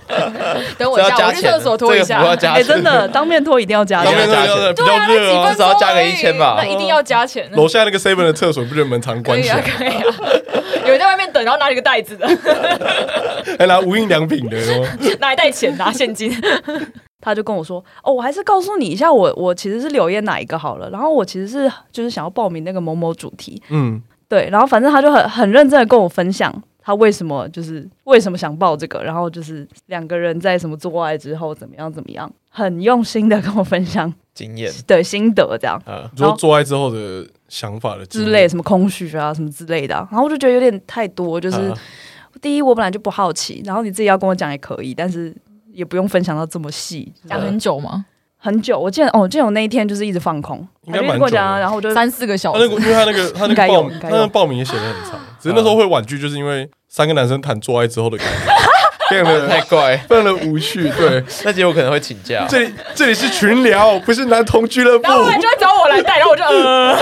[0.78, 5.52] 等我一下，我去厕所脱一下哎、钱，真的当面脱一定要加当钱加钱面脱比较对啊，啊。
[5.52, 7.50] 至少要加个一千吧那一定要加钱。
[7.54, 10.16] 楼下那个 seven 的厕所不是门常关起可以啊，来，可以啊。
[10.86, 12.28] 有人在外面等，然后拿了一个袋子的，
[13.58, 14.88] 还拿无印良品的哦。
[15.20, 16.32] 拿一袋钱，拿现金。
[17.24, 20.90] 他就跟我说：“哦，我还是告诉你一下我，我我其实是柳叶哪一个好了。
[20.90, 24.50] 然后我其实是就是想要报名那个某某主题，嗯，对。
[24.52, 34.70] 然后反正他就很很认真的跟我分享他为什么就是为什么想报这个，然后就是两个人在什么做爱之后怎么样怎么样，很用心的跟我分享经验。
[34.86, 35.82] 对心得这样。
[35.86, 41.78] 啊，你说做爱之后的想法的之类什么空虚啊什么之类的啊、然后我就觉得有点太多，就是、啊
[42.42, 45.34] 第一我本来就不好奇，然后你自己要跟我讲也可以，但是
[45.74, 48.06] 也不用分享到这么细，讲很久吗？
[48.38, 48.78] 很久。
[48.80, 52.82] 我记得哦，我记得我那一天就是一直放空，应该他就一直跟我讲啊，蛮久的然后我就三四个小时他那个，。
[52.82, 58.52] 因为他那个他那个那个报名也写的很长，只是那时候会婉拒，就是因为三个男生谈做爱之后的感觉，
[59.10, 60.90] 非常的太怪，非常的无趣。
[60.92, 62.46] 对， 那结果可能会请假。
[62.50, 65.14] 这里这里是群聊，不是男同俱乐部然。
[65.14, 66.98] 后后来就要找我来带，然后我就呃，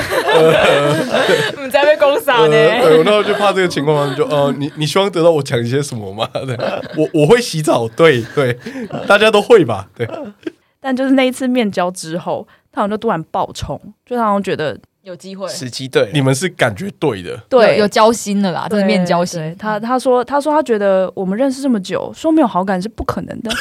[1.64, 2.56] 你 在被攻杀呃，呢？
[2.82, 6.28] 对，我那时候就怕这个情况，就呃，你你希望得到我讲一些什么吗？
[6.46, 6.58] 对，
[6.98, 8.58] 我我会洗澡，对对，
[9.08, 9.88] 大家都会吧？
[9.96, 10.08] 对，
[10.80, 19.56] 但就是那一次面交之后，他好像就突然爆冲，就他好像觉得有机会，时机对，你们是感觉对的，对有有交心的啦，这对是面交对心。
[19.58, 23.52] 他他说他说他觉得我们认识这么久，说没有好感是不可能的。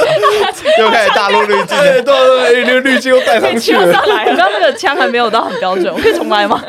[0.78, 3.90] 又开始大陆滤镜对对对，那个滤镜又带上去了。
[3.92, 6.62] 刚刚 那个枪还没有到很标准，我可以重来吗？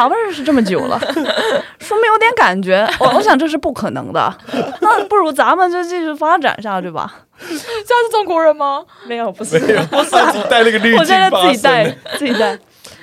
[0.00, 0.98] 咱们认识这么久了，
[1.78, 4.34] 说没有点感觉，我我想这是不可能的。
[4.80, 7.26] 那不如咱们就继续发展下去吧。
[7.38, 8.82] 这是中国人吗？
[9.06, 12.58] 没有，不是，没有，我自己带了个滤我现在自己带带，自己带。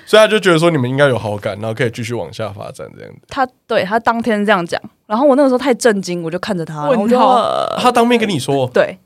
[0.07, 3.19] 所以他就觉得说你们应该有好感，然后可以继续往下发展这样子。
[3.27, 7.15] 他对他当天这样讲，然后我那个时候太震惊，我就看着他，然后我就、
[7.79, 8.97] 他当面跟你说，对，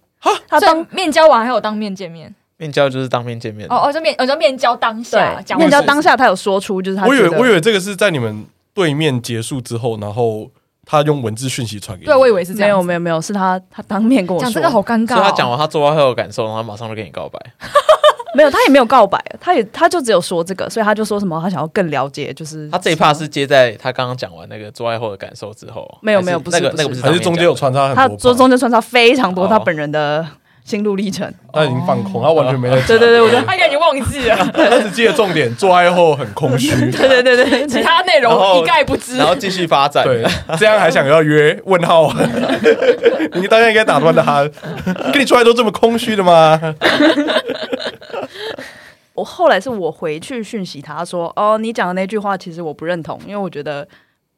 [0.47, 2.33] 他当面交往还有当面见面。
[2.61, 3.67] 面交就是当面见面。
[3.69, 8.45] 哦哦，就面，哦就面交当下讲面交当下，他有说出就是他我以为我以为这个是在你们
[8.75, 10.47] 对面结束之后，然后
[10.85, 12.05] 他用文字讯息传给你。
[12.05, 12.69] 对，我以为是这样。
[12.69, 15.15] 没有没有没有，是他他当面跟我说，讲这个好尴尬哦。
[15.15, 17.39] 所以他讲完他做爱后的感受，然后他马上就跟你告白。
[18.33, 25.85] 没有，他也没有告白，他也他就只有说这个，所以他就说什么他想要更了解，就是他这一趴是接在他刚刚讲完那个做爱后的感受之后。
[26.01, 28.15] 没有没有不是那个那个不是还是中间有穿插很多他 part？
[28.15, 30.25] 中中间穿插非常多哦他本人的
[30.63, 31.31] 心路历程。
[31.53, 32.87] 他已经放空，他完全没在讲。
[32.87, 36.69] 对对对，我觉得他应该已经忘记了，他只记得重点，做爱后很空虚。
[36.91, 39.27] 对对对对其，他内容一概不知然。
[39.27, 40.03] 后继续发展。
[40.03, 40.25] 对，
[40.57, 41.59] 这样还想要约？
[41.65, 42.11] 问号？
[43.35, 44.47] 你当然应该打断他。
[45.11, 46.59] 跟你出来都这么空虚的吗？
[49.13, 53.87] 我后来是我回去讯息他说，哦，你讲的那句话其实我不认同，因为我觉得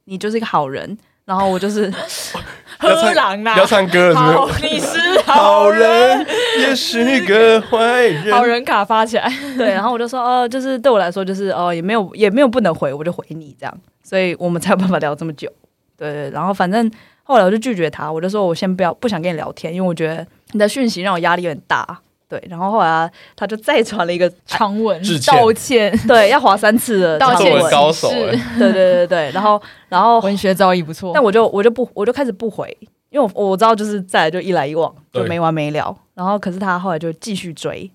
[0.05, 1.91] 你就是一个好人，然后我就是
[2.77, 6.25] 喝狼啦，要唱歌是不是？，你是好人
[6.59, 8.33] 也是个坏人。
[8.33, 9.31] 好人卡发起来。
[9.57, 15.49] 对，然后我就说，哦，就是对我来说就是哦，也没有也没有不能回，我就回你这样，所以我们才有办法聊这么久。
[15.97, 16.91] 对对，然后反正
[17.23, 21.99] 后来我就拒绝他，我就说我先不要不想跟你聊天，因为我觉得你的讯息让我压力有点大。
[22.33, 25.31] 对，然后后来他，就再传了一个，长文致歉。
[25.31, 31.11] 道歉， 对，要划三次的道歉高手对对对对，然后然后 文学造诣不错。
[31.13, 32.75] 但我就我就不我就开始不回，
[33.11, 35.95] 因为我我知道就是再来就一来一往就没完没了。
[36.15, 37.87] 然后可是他后来就继续追，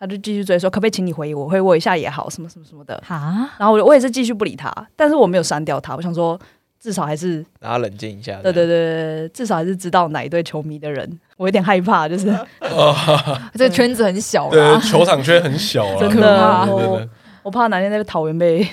[0.00, 3.00] 他就继续追说可不可以请你回我，回我一下也好，什么什么什么的。
[3.06, 6.36] 啊，然后我我也是继续不理他，但是我没有删掉他，我想说
[6.84, 8.34] 至少还是让他冷静一下。
[8.42, 11.18] 对对对对，至少还是知道哪一队球迷的人。
[11.38, 12.26] 我有点害怕，就是
[13.56, 17.08] 这个圈子很小对，，球场圈很小啊，真的，对对我
[17.44, 18.68] 我怕哪天那个桃园被。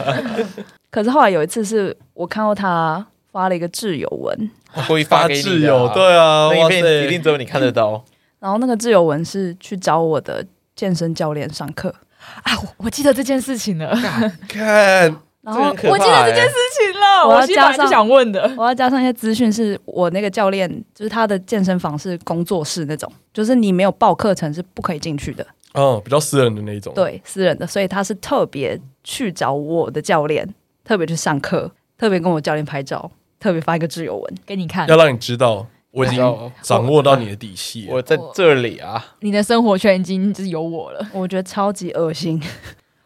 [0.90, 8.02] 可是后来有一次是我看到他发了一个挚友文，我故意发挚友，对啊，那一哇塞片一定只有你看得到。
[8.40, 10.42] 然后那个挚友文是去找我的
[10.74, 11.94] 健身教练上课。
[12.42, 13.96] 啊，我我记得这件事情了。
[14.48, 15.14] 看
[15.46, 18.52] 然后我记得这件事情了，我要加上想问的。
[18.58, 34.34] 我要加上一些资讯，是我那个教练，就是他的健身房是工作室那种，就是你没有报课程是不可以进去的，嗯，比较私人的那一种。，对，私人的，所以他是特别去找我的教练，特别去上课，特别跟我教练拍照，特别发一个自由文。
[34.44, 37.86] 给你看要，让你知道我已经掌握到你的底细。
[37.88, 41.08] 我在这里啊，你的生活圈已经就是有我了。
[41.12, 42.42] 我觉得超级恶心。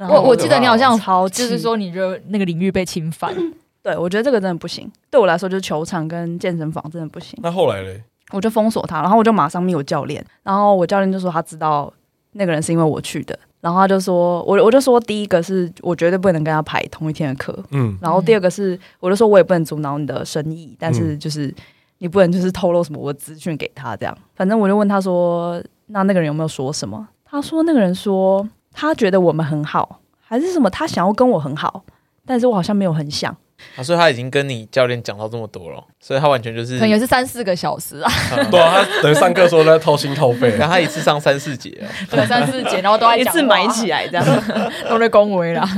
[0.00, 3.34] 然我我记得你好像超就是说，你觉得那个领域被侵犯，
[3.82, 7.38] 对我觉得这个真的不行，对我来说就是球场跟健身房真的不行。
[7.42, 8.02] 那后来嘞？
[8.30, 11.92] 我就封锁他，然后我就马上密我教练，然后我教练就说他知道
[12.32, 21.54] 那个人是因为我去的，然后他就说我我就说第一个是我绝对不能跟他排同一天的课，嗯，然后第二个是我就说我也不能阻挠你的生意，但是就是
[21.98, 27.06] 你不能就是透露什么我的资讯给他这样，反正我就问他说那那个人有没有说什么？
[27.24, 31.84] 他说那个人说他觉得我们很好，还是什么他想要跟我很好，
[32.26, 33.36] 但是我好像没有很想。
[33.76, 38.10] 啊，所以他已经跟你教练讲到这么多了，所以他完全就是可能也是三四个小时啊，
[38.50, 40.66] 对啊，他等于上课的时候都在掏心掏肺 然。
[40.66, 44.26] 后他一次上三四节啊，对，三四节，然后都在一次买起，来这样，
[44.88, 45.68] 都在恭维啦。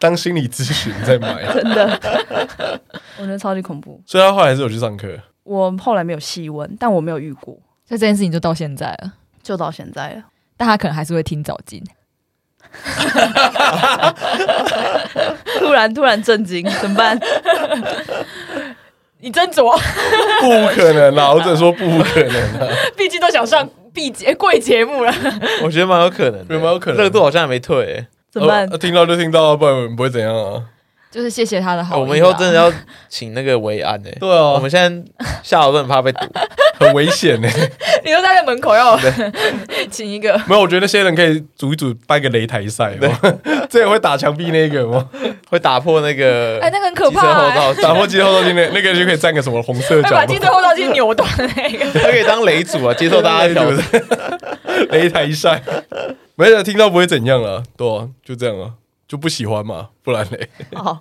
[0.00, 2.00] 当心理咨询在买，真的，
[3.20, 4.02] 我觉得超级恐怖。
[4.04, 5.08] 所以他后来还是有去上课。
[5.44, 7.54] 我后来没有细问，但我没有遇过，
[7.86, 9.12] 所以这件事情就到现在了，
[9.44, 10.24] 就到现在了。
[10.56, 11.80] 但他可能还是会听早金。
[15.58, 17.18] 突然突然震惊，怎么办？
[19.20, 19.72] 你斟酌，
[20.40, 21.32] 不可能啦！
[21.32, 22.68] 我只能说不可能啦！
[22.96, 25.12] 毕竟都想上 B 节贵节目了。
[25.62, 28.06] 我觉得蛮有可能蛮有可能热度好像还没退欸。
[28.30, 28.68] 怎么办？
[28.70, 30.62] 呃听到就听到啊，不然不会怎样啊。
[31.16, 32.70] 就是谢谢他的好我们以后真的要
[33.08, 36.20] 请那个维安诶， 对哦，我们现在下楼都很怕被堵。
[36.78, 37.48] 很危险呢。
[38.04, 39.00] 你都在那门口要
[39.90, 45.08] 请一个，没有，我觉得那些人可以组一组办个擂台赛，有没有这也会打墙壁那个吗，
[45.48, 51.98] 会打破那个哎，那个很可机车怕欸，后照镜，打破机后照镜那那个就可以站个什么红色角把机车后照镜扭断那个。
[51.98, 53.82] 他可以当擂主啊，接受大家挑战。
[54.90, 55.62] 擂台赛，
[56.34, 58.72] 没人听到不会怎样了，对啊，就这样啊，
[59.06, 60.98] 就不喜欢嘛，不然嘞，哦，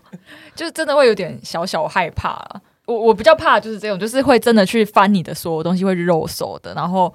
[0.55, 2.61] 就是真的会有点小小害怕啊。
[2.85, 6.73] 我我比较怕就是这种，就是会真的去翻你的所有东西，会肉手的。
[6.75, 7.11] 然后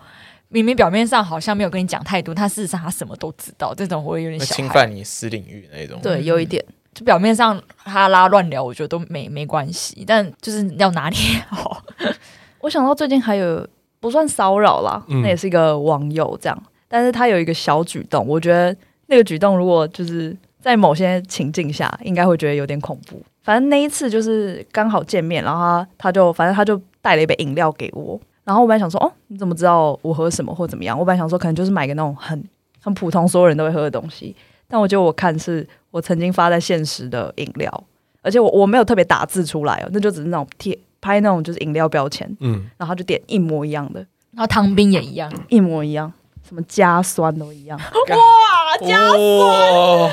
[0.49, 3.73] 明明表面上好像没有跟你讲太多，他事实上他什么都知道。
[3.73, 6.01] 这种我会有点侵犯你私领域那种。
[6.03, 6.65] 对，有一点。
[6.93, 11.19] 就表面上哈拉乱聊，我觉得都没没关系，但就是要拿捏
[11.49, 11.81] 好。
[12.59, 13.65] 我想到最近还有
[14.01, 18.77] 不算骚扰啦，嗯那也是一个网友这样，但是他有一个小举动，我觉得
[19.07, 23.23] 那个举动如果就是在某些情境下，应该会觉得有点恐怖。
[23.43, 30.99] 反正那一次就是刚好见面，然后他他就反正他就带了一杯饮料给我，然后我本来想说，哦，你怎么知道我喝什么或怎么样？
[30.99, 32.43] 我本来想说可能就是买个那种很
[32.81, 34.37] 很普通所有人都会喝的东西，
[34.69, 37.85] 但我觉得我看是我曾经发在现实的饮料，
[38.23, 42.29] 而且我我没有特别打字出来哦，那就只是那种贴拍那种就是饮料标签。
[42.41, 44.01] 嗯，然后他就点一模一样的，
[44.33, 46.13] 然后汤冰也一样，一模一样，
[46.51, 47.79] 什么加酸都一样，
[48.11, 50.11] 哇，加酸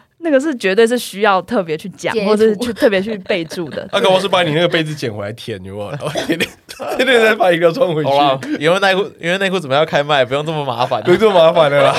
[0.24, 3.86] 那个是绝对是需要特别去讲，或者是去特别去备注的。
[3.92, 5.90] 他搞不好是把你那个被子捡回来舔，有没有？
[5.90, 6.48] 然 后天天
[6.96, 11.02] 天天再把一个装回去，好啦，因为内裤，因为内裤怎么要开麦，不用这么麻烦。
[11.02, 11.94] 不用这么麻烦的啦。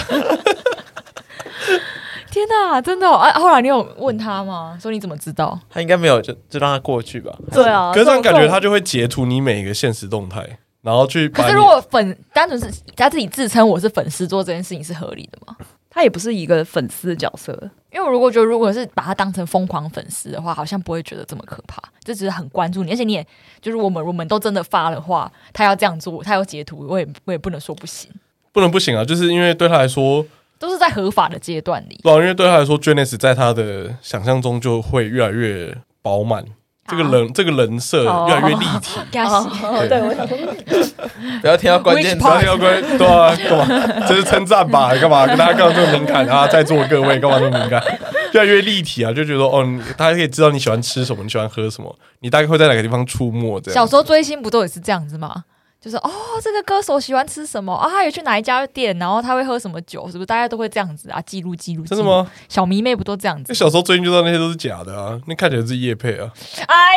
[2.32, 3.14] 天哪，真的、哦！
[3.14, 4.76] 啊，后来你有问他吗？
[4.82, 5.58] 说你怎么知道？
[5.70, 7.32] 他应该没有，就就让他过去吧。
[7.54, 11.28] 对啊，可是这样感觉他就就会截图你每一个现实动态，然后去。
[11.28, 15.58] 可是如果粉单纯是他自己自称我是粉丝做这件事情是合理的吗？
[15.90, 17.54] 他也不是一个粉丝的角色，
[17.90, 23.26] 因为我如果觉得如果是把他当成疯狂粉丝的话，好像不会觉得这么可怕，这只是很关注你，而且你也
[23.62, 28.12] 就是我们我们都真的发的话，他要这样做，他要截图，我也我也不能说不行，
[28.52, 30.26] 不能不行啊，就是因为对他来说，
[30.60, 31.98] 都是在合法的阶段里。
[32.04, 36.44] 对啊，因为对他来说 Janice 在他的想象中就会越来越饱满，
[36.88, 39.00] 这个人这个人设越来越立体。
[39.12, 39.22] 对，
[40.02, 40.38] 我想说，
[41.42, 42.26] 不要听到关键词。
[42.46, 44.06] 要关 对啊，干嘛？
[44.08, 44.94] 这是称赞吧？
[44.96, 45.26] 干嘛？
[45.26, 45.74] 跟大家干嘛？
[45.76, 46.48] 这么敏感啊？
[46.48, 47.40] 在座各位干嘛？
[47.40, 47.82] 这么敏感？
[48.34, 49.66] 越来越立体啊，就觉得哦，
[49.98, 53.74] 大家可以知道你喜欢吃什么，你喜欢喝什么，你大概会在哪个地方出没这样。
[53.74, 55.44] 小时候追星不都也是这样子吗？
[55.86, 56.12] 就是哦，
[56.42, 57.88] 这个歌手喜欢吃什么啊？
[57.88, 60.26] 他有去哪一家店，然后他会喝什么酒，是不是？
[60.26, 61.86] 大家都会这样子啊，记录记录。
[61.86, 62.28] 真的吗？
[62.50, 63.46] 小迷妹不都这样子？
[63.50, 66.28] 那小时候追星就知道那些都是假的啊，那看起来是叶配啊。
[66.66, 66.96] 哎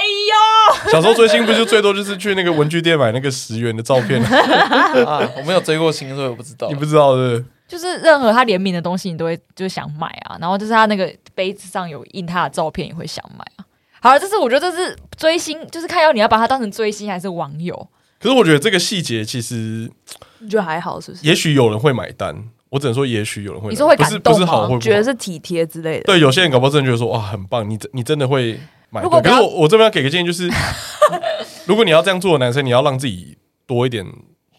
[0.86, 4.22] 呦，小时候追星不就最多就是去那个文具店买那个十元的照片，
[5.04, 5.20] 啊！
[5.36, 6.68] 我没有追过星，所以我不知道。
[6.68, 7.44] 你不知道是不是？
[7.68, 10.38] 就是任何他联名的东西，你都会就想买啊。
[10.40, 13.66] 然后就是他那个杯子上有印他的照片，也会想买啊。
[14.00, 17.86] 好了，这是我觉得这是追星，就是看要你要把他当成追星还是网友。
[18.18, 19.90] 可是我觉得这个细节其实，
[20.40, 21.26] 你觉得还好是不是？
[21.26, 22.48] 也许有人会买单。
[22.70, 26.04] 我只能说也许有人会，你说会不是感动吗不是好会不好觉得是体贴之类的。
[26.04, 28.60] 对，有些人搞不好真的觉得说哇很棒，你真你真的会
[28.90, 29.04] 买对。
[29.04, 30.50] 如果不要可是我我这边要给个建议就是，
[31.64, 34.04] 如果你要这样做的男生，你要让自己多一点，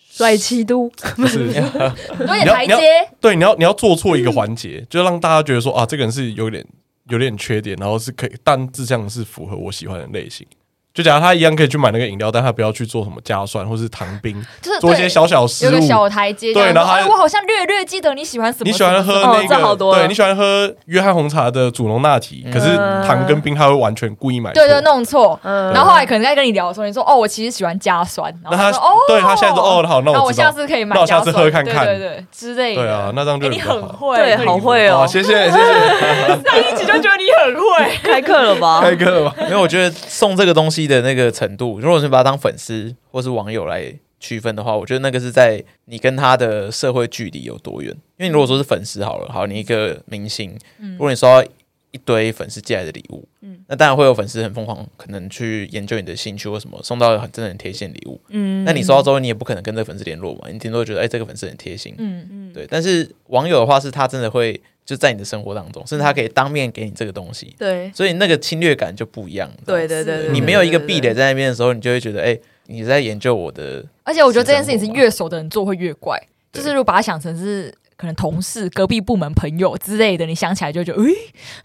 [0.10, 1.53] 帅气度，就是
[2.26, 2.76] 多一点你要你要台阶。
[3.22, 6.66] 对，你要你要做错一个环节，就让大家觉得说啊，这个人是有点
[7.10, 10.47] 有点缺点，然后是可以，但这样是符合我喜欢的类型。
[10.93, 15.71] 就假如他一样可以去买那个饮料，但他不要去做什么加酸或是糖冰，就是做一些小小失误。
[15.71, 22.75] 有个小台阶，对然后他哎，我好像略略记得你喜欢什么，你喜欢喝那个，这好多对你喜欢喝约翰红茶的祖龙拿提，嗯可是
[23.07, 24.51] 糖跟冰他会完全故意买。
[24.51, 25.39] 对对，弄错。
[25.43, 32.81] 嗯然后后来可能在跟你聊的时候，你说哦，我其实喜欢加酸，然后那他说哦，对他现在说哦好，那那我我知道下次可以买那我下次喝看看对对对之类的。
[32.81, 35.57] 对啊，那这样哎，你就比较很会，对，好会，哦，谢谢谢谢，
[36.43, 37.97] 上一集就觉得你很会。
[38.03, 38.81] 开课了吧？
[38.81, 39.35] 开课了吧？
[39.43, 47.91] 因为我觉得送这个东西的那个程度，如果是把它当粉丝或是网友来区分的话，我觉得那个是在你跟他的社会距离有多远。
[48.17, 51.43] 因为你如果说是粉丝好了，好，你一个明星，如果你收到
[51.91, 58.19] 一堆粉丝寄来的礼物，嗯那当然会有粉丝很疯狂，可能去研究你的兴趣或什么，送到很真的很贴心礼物。
[58.30, 62.67] 嗯那你收到之后，你也不可能跟这个粉丝联络嘛，你顶多觉得哎、这个粉丝很贴心，嗯，嗯，对。
[62.69, 64.59] 但是网友的话，是他真的会
[64.89, 69.47] 就在你的生活当中，甚至他可以当面给你这个东西，对所以那个侵略感就不一样。
[69.63, 72.35] 对对对对，你没有一个壁垒，在那边的时候，你就会觉得，哎、
[72.65, 76.19] 你在研究我的，而且我觉得这件事情是越熟的人做会越怪，
[76.51, 81.13] 就是如果把它想成是可能同事、隔壁部门朋友之类的，你想起来就觉得，诶、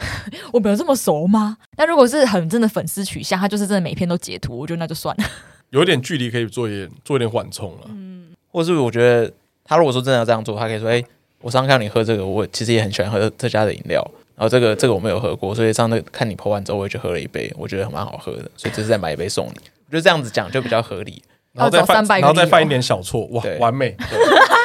[0.52, 1.56] 我们有这么熟吗？
[1.74, 5.24] 但如果是很真的粉丝取向，他就是真的每篇都截图，我觉得那就算了。
[5.70, 7.86] 有一点距离可以做一点做一点缓冲了。
[7.88, 9.32] 嗯或是我觉得
[9.64, 11.02] 他如果说真的要这样做，他可以说，哎、
[11.44, 14.02] 我上次看到你喝这个，我其实也很喜欢喝这家的饮料，
[14.34, 19.60] 然后这个这个我没有喝过，所以上次看你 po 完之后，我也去喝了一杯，我觉得蛮好喝的，所以这次再买一杯送你。
[19.86, 21.22] 我觉得这样子讲就比较合理。
[21.52, 23.96] 然后再要找300犯，然后再犯一点小错，哇，完美，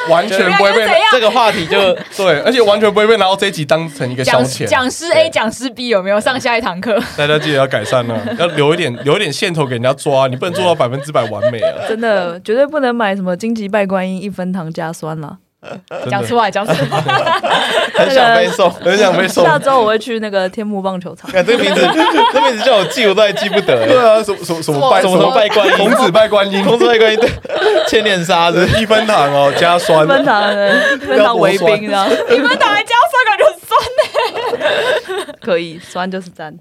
[0.08, 1.78] 完全不会被这个话题就
[2.18, 4.66] 对，而且完全不会被拿到这一集当成一个消遣。
[4.66, 7.00] 讲讲师 A 讲师 B 有没有上下一堂课？
[7.16, 11.86] 大家记得要改善了，要留一点留一点线头给人家抓，你不能做到百分之百完美啊！
[11.88, 15.38] 真的绝对不能买什么荆棘拜观音一分糖加酸了。
[16.10, 16.78] 讲出来，讲出来。
[17.94, 18.70] 很想被送。
[18.70, 19.44] 很想被送。
[19.44, 21.30] 下周我会去那个天幕棒球场。
[21.30, 21.80] 看这个名字，
[22.32, 23.86] 这名字叫我记，我都还记不得。
[23.86, 27.30] 对啊，什么什么什么拜什么什么拜观音童子拜观音，孔子拜观音，对，
[27.88, 33.78] 千年杀子，一分糖哦，加酸一，分糖，一分糖为冰的，一分糖来加酸感觉很酸
[35.26, 35.34] 呢。
[35.40, 36.56] 可以酸就是赞。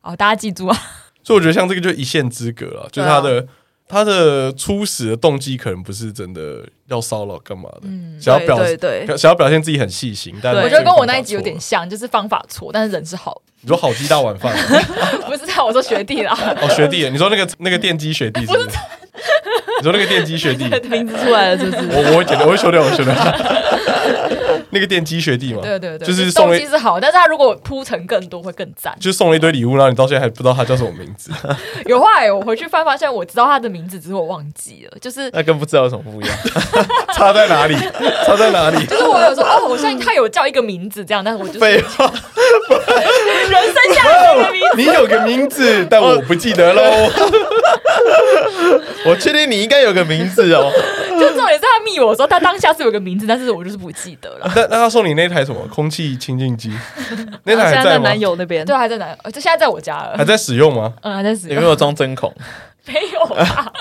[0.00, 0.76] 好，大家记住啊。
[1.22, 3.44] 所以我觉得像这个就一线之隔了，就是他的
[3.88, 7.88] 他的初始的动机可能不是真的要骚扰干嘛的，
[8.20, 13.52] 想要表对对对想要表现自己很细心，但我觉得跟我那一集有点像，就是方法错，但是人是好的。
[13.62, 14.56] 你说好鸡大碗饭
[15.26, 18.68] 不是在我说学弟啦，哦，学弟，你说那个那个电机学弟是不是？
[19.78, 21.88] 你说那个电机学弟， 名字出来了，是不是？
[21.92, 23.14] 我我会剪掉，我会修掉，我会修掉。
[24.70, 28.94] 那个电机学弟嘛，对对对，就是送机是好，但是他如果铺陈更多会更赞。
[29.00, 31.30] 就送了一堆礼物，然后你到现在还不知道他叫什么名字。
[31.86, 34.98] 有后来我回去翻发现，我知道他的名字，只是我忘记了。
[35.00, 36.36] 就是那跟不知道有什么不一样？
[37.14, 37.74] 差在哪里？
[38.26, 38.84] 差在哪里？
[38.86, 42.12] 就是我有说哦，我相信他有叫一个名字这样，但是我就是废话，
[43.48, 44.76] 人生下来的名字。
[44.76, 46.82] 你有个名字，但我不记得喽。
[49.06, 50.70] 我确定你应该有个名字哦。
[51.18, 54.52] 就重点是他密我的时候，他当下是有个名字，但是我就是不记得了。
[54.54, 56.70] 那那他送你那台什么空气清净机？
[57.44, 58.04] 那台现在在还在吗？
[58.08, 60.24] 男友那边，对，还在男友就现在在我家了还。
[60.24, 60.92] 在使用吗？
[61.02, 61.56] 嗯，还在使用。
[61.56, 62.32] 有没有装针孔？
[62.86, 63.72] 没有吧？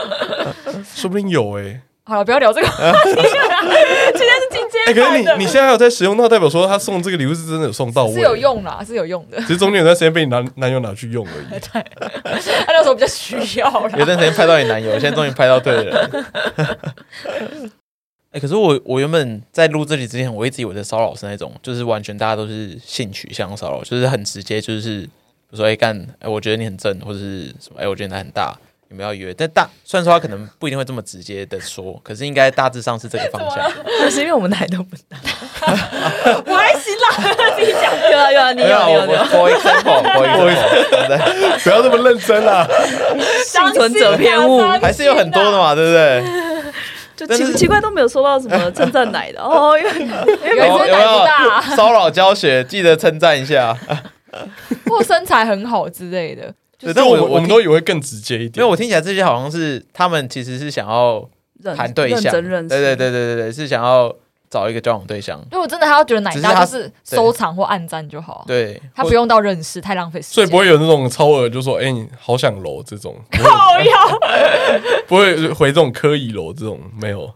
[0.96, 1.82] 说不定有哎。
[2.08, 3.26] 好了，不要聊这个话题了。
[4.86, 9.40] 哎，可是你你现在还有在使用，那代表说他送这个礼物是真的有送到位，是有，用啦，是有用的。
[9.42, 11.60] 只是中间有段时间被你男男友拿去用而已。
[11.60, 11.84] 他
[12.68, 13.98] 那时候比较需要啦。
[13.98, 16.26] 有段时间拍到你男友，现在终于拍到对的人。
[18.32, 28.54] 哎、可是我我原本在录这里之前，我一直以为的骚扰是那种，就是完全大家都是性取向骚扰，就是很直接，就是比如说哎干，哎、我觉得你很正，或者是什么，哎我觉得你很大，
[28.90, 29.34] 有没有要约？
[29.34, 33.72] 但大虽然说他可能不一定会这么直接的说，可是应该大致上是这个方向。
[34.00, 35.18] 那是因为我们奶都不大。
[36.46, 37.08] 我还行啦，
[37.58, 38.12] 自己讲。
[38.12, 39.20] 有啊有啊，你有你有你有。
[39.26, 42.68] For example，For example，不要这么认真啦！
[43.46, 46.24] 幸存者偏误还是有很多的嘛，对不对？
[47.16, 52.64] 就奇奇怪都没有收到什么称赞奶的 哦，因为因为有一只奶不大，骚扰教学？
[52.66, 53.76] 记得称赞一下。
[54.86, 56.54] 或身材很好之类的。
[56.86, 58.54] 对但我我们都以为更直接一点。
[58.56, 61.28] 因为我听起来这些好像是他们其实是想要
[61.62, 64.14] 认谈对象，认真认识，对对对对对对，是想要
[64.50, 68.46] 找一个交往对象，如果真的他要觉得奶大，只是他就是收藏或暗赞就好。
[68.48, 70.36] 对，他不用到认识，太浪费时间。
[70.36, 73.94] 所以不会有那种超额，就说哎、你好想揉这种，不会靠腰。
[75.08, 77.30] 不会回这种刻意揉这种 没有。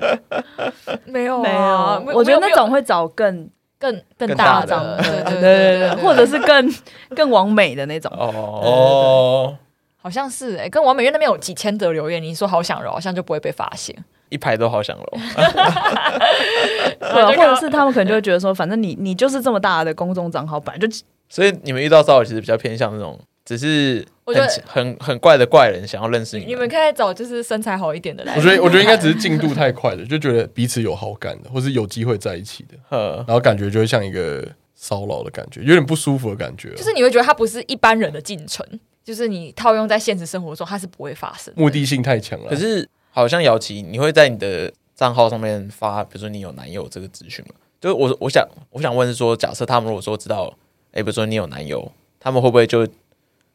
[1.05, 3.49] 没有没啊，有，我觉得那种会找更
[3.80, 6.75] 更更更大大的，对 对对或者是更
[7.15, 8.11] 更完美的那种。
[8.15, 8.27] 哦，
[8.61, 9.57] 哦，
[10.01, 13.95] 好像是哎，跟王美月那边有几千则留言，你说好想揉，好像就不会被发现。
[14.30, 15.05] 一排都好想揉。
[16.99, 20.88] 对啊，或者是他们可能就会觉得说，反正你你就是这么大的公众账号，本来就
[21.30, 23.19] 所以你们遇到骚扰其实比较偏向那种，
[23.49, 28.35] 只是我觉得很很很怪的怪人想要认识你你们可以找就是身材好一点的来。
[28.35, 38.63] 我觉得我觉得应该只是进度太快了，就觉得彼此有好感的，或是有机会在一起的，呃，然后感觉就会像一个骚扰的感觉，有点不舒服的感觉，就是你会觉得它不是一般人的进程，
[39.03, 41.59] 就是你套用在现实生活中，它是不会发生的。
[41.59, 42.51] 目的性太强了。
[42.51, 47.55] 可是好像姚琪，你会在你的账号上面发，比如说你有男友这个资讯吗？
[47.81, 50.53] 就是我我想我想问是说，假设他们如果说知道，
[50.91, 52.87] 哎，比如说你有男友，他们会不会就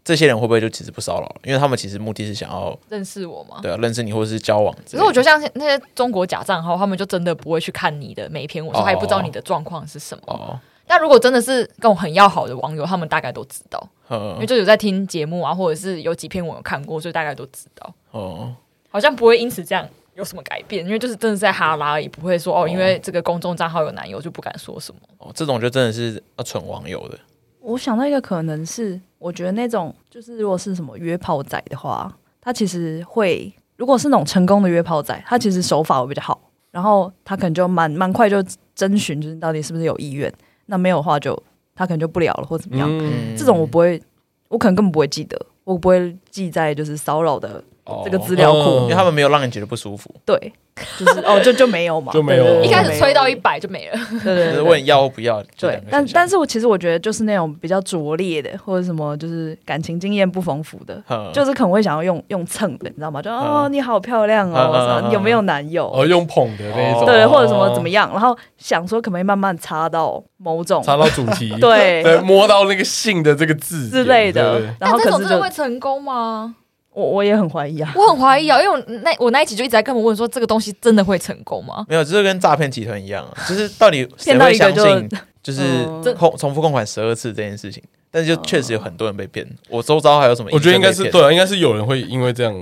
[0.04, 1.36] 这些人会不会就其实不骚扰了？
[1.44, 3.60] 因为他们其实目的是想要认识我吗？
[3.62, 4.74] 对啊认识你或者是交往。
[4.90, 10.22] 可是我觉得像那些中国假账号，他们就真的不会去看你的每一篇文，他也不知道你的状况是什么。
[10.26, 17.94] 哦，但如果真的是跟我很要好的网友，他们大概都知道，因为嗯就有在听节目啊，或者是有几篇我有看过，所以大概都知道。
[18.10, 18.54] 哦，
[18.90, 25.00] 好像不会因此这样有什么改变，因为就是真的是在哈拉而已，不会说哦，因为这个公众账号有男友就不敢说什么。
[25.16, 27.18] 哦，这种就真的是要纯网友的。
[27.64, 36.38] 我想到一个可能是，我觉得那种就是如果是什么约炮仔的话，他其实会，如果是那种成功的约炮仔，他其实手法会比较好，
[36.70, 38.44] 然后他可能就蛮蛮快就
[38.74, 40.32] 征询，就是到底是不是有意愿。
[40.66, 41.42] 那没有的话就，
[41.74, 42.86] 他可能就不聊了或怎么样。
[42.90, 44.00] 嗯，这种我不会，
[44.48, 47.64] 我可能根本不会记得，我不会记在就是骚扰的哦
[48.04, 48.80] 这个资料库。
[48.82, 50.52] 因为他们没有让你觉得不舒服，对，
[50.98, 52.62] 就是哦，就就没有嘛，就没有。
[52.62, 53.98] 一开始吹到一百就没了。
[53.98, 55.42] 有对对问要或不要。
[55.58, 61.30] 对但但是我其实我觉得就是那种比较拙劣的，或者什么就是感情经验不丰富的，嗯。
[61.32, 63.20] 就是可能会想要用用蹭的，你知道吗？
[63.22, 65.90] 就哦嗯你好漂亮哦，有没有男友？
[65.92, 72.02] 哦，用捧的那一种，对，哦或者什么怎么样，然后想说可不可以慢慢插到某种插到主题， 对。
[72.02, 74.60] 对，摸到那个性的这个字之类的。
[74.80, 76.56] 然后但这种真的会成功吗？
[76.94, 81.84] 我我也很怀疑啊，我很怀疑啊，因为我那我那一集就一直在跟我问说，这个东西真的会成功吗？
[81.88, 85.08] 没有，就是跟诈骗集团一样啊，就是到底谁会相信，
[85.42, 87.82] 就是嗯控重复供款十二次这件事情？
[88.10, 89.44] 但是就确实有很多人被骗。
[89.68, 90.48] 我周遭还有什么？
[90.52, 92.54] 我觉得应该是对，啊，应该是有人会因为这样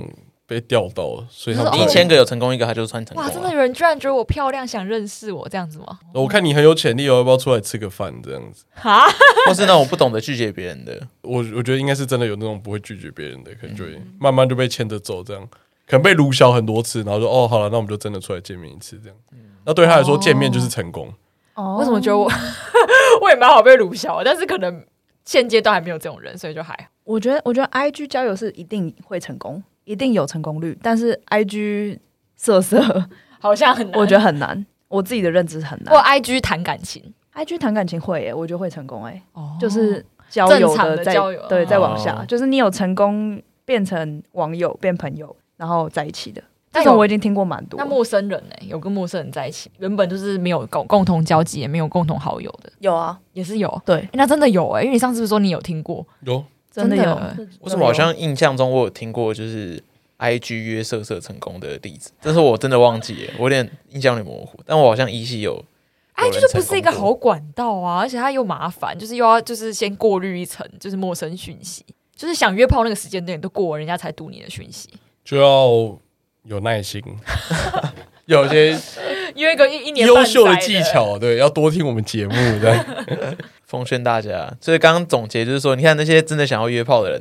[0.53, 5.99] 被钓到了，所以他一千个有成功一个，他就算成功哇，真的有人居然觉得我漂亮，想认识我这样子吗？
[6.13, 8.63] 我看你很有潜力哦，要不要出来吃个饭这样子？
[8.73, 9.07] 哈，
[9.47, 15.47] 或是那种不懂得拒绝别人的，我我觉得应该是真的有那种不会拒绝别人的，可能就会慢慢就被牵着走，这样
[15.85, 19.17] 可能被撸小很多次，然后说哦好了，那我们就真的出来见面一次这样。
[19.65, 21.13] 那对他来说，见面就是成功。
[21.55, 22.29] 哦为什么觉得我
[23.21, 24.83] 我也蛮好被撸小，但是可能
[25.23, 26.89] 现阶段还没有这种人，所以就还好。
[27.03, 31.99] 我觉得，我觉得 I G 交友是一定会成功，一定有成功率，但是 I G
[32.35, 32.81] 色色，
[33.39, 34.65] 好像很难，我觉得很难。
[34.87, 36.03] 我自己的认知是很或难。
[36.03, 46.41] IG 谈感情，I G 谈感情会耶，我觉得会成功哎，哦就是交友正常的再交友对，哦再往下，哦就是你有成功变成网友、变朋友，然后在一起的。
[46.75, 47.85] 但有这种我已经听过蛮多那。
[47.85, 53.81] 陌生人呢、有跟陌生人在一起，原本就是没有共共同交集，也没有共同好友的，有啊，也是有。
[53.85, 56.05] 对，欸那真的有哎、因为你上次不是说你有听过？
[56.21, 56.43] 有
[56.73, 57.03] 真的有。
[57.61, 59.81] 为什么好像印象中我有听过，就是
[60.17, 65.63] I G 约色色成功的例子，但是我真的忘记了，我有点印象有点模糊，但我好像依稀有。
[66.15, 71.83] 人就不是一个好管道啊，而且它又麻烦，就是又要就是先过滤一层，就是陌生讯息，
[72.15, 74.89] 就是想约炮那个时间点都过了，人家才读你的讯息。
[75.25, 75.97] 就要
[76.43, 77.01] 有耐心，
[78.25, 78.77] 有一些
[79.35, 82.77] 约一个一一年优秀的技，巧，对，要多听我们节目对。
[83.65, 87.19] 奉劝大家，所以刚刚总结就是说，你看那些真的想要约炮的人，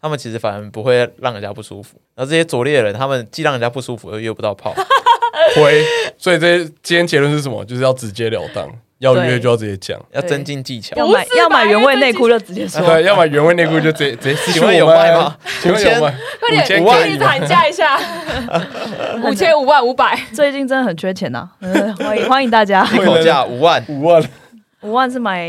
[0.00, 4.74] 他们其实反而不会让人家不舒服，然后这些拙劣的人，他们既让人家不舒服，又约不到炮。
[5.54, 5.84] 亏，
[6.18, 7.64] 所以这今天结论是什么？
[7.64, 8.68] 就是要直截了当，
[9.02, 10.00] 要约就要直接讲。
[10.12, 10.94] 要增进技巧。
[10.96, 12.80] 要买要买原味内裤就直接说。
[12.80, 15.36] 对，要买原味内裤就直接直接请问有卖吗？
[15.60, 16.14] 请问有卖？
[16.40, 17.98] 快点，五千五万一直可以吗喊价一下，
[19.28, 22.86] 五千五万五百，最近真的很缺钱呐、嗯 欢迎欢迎大家。
[22.94, 24.22] 一口价五万，五万，
[24.82, 25.48] 五万是买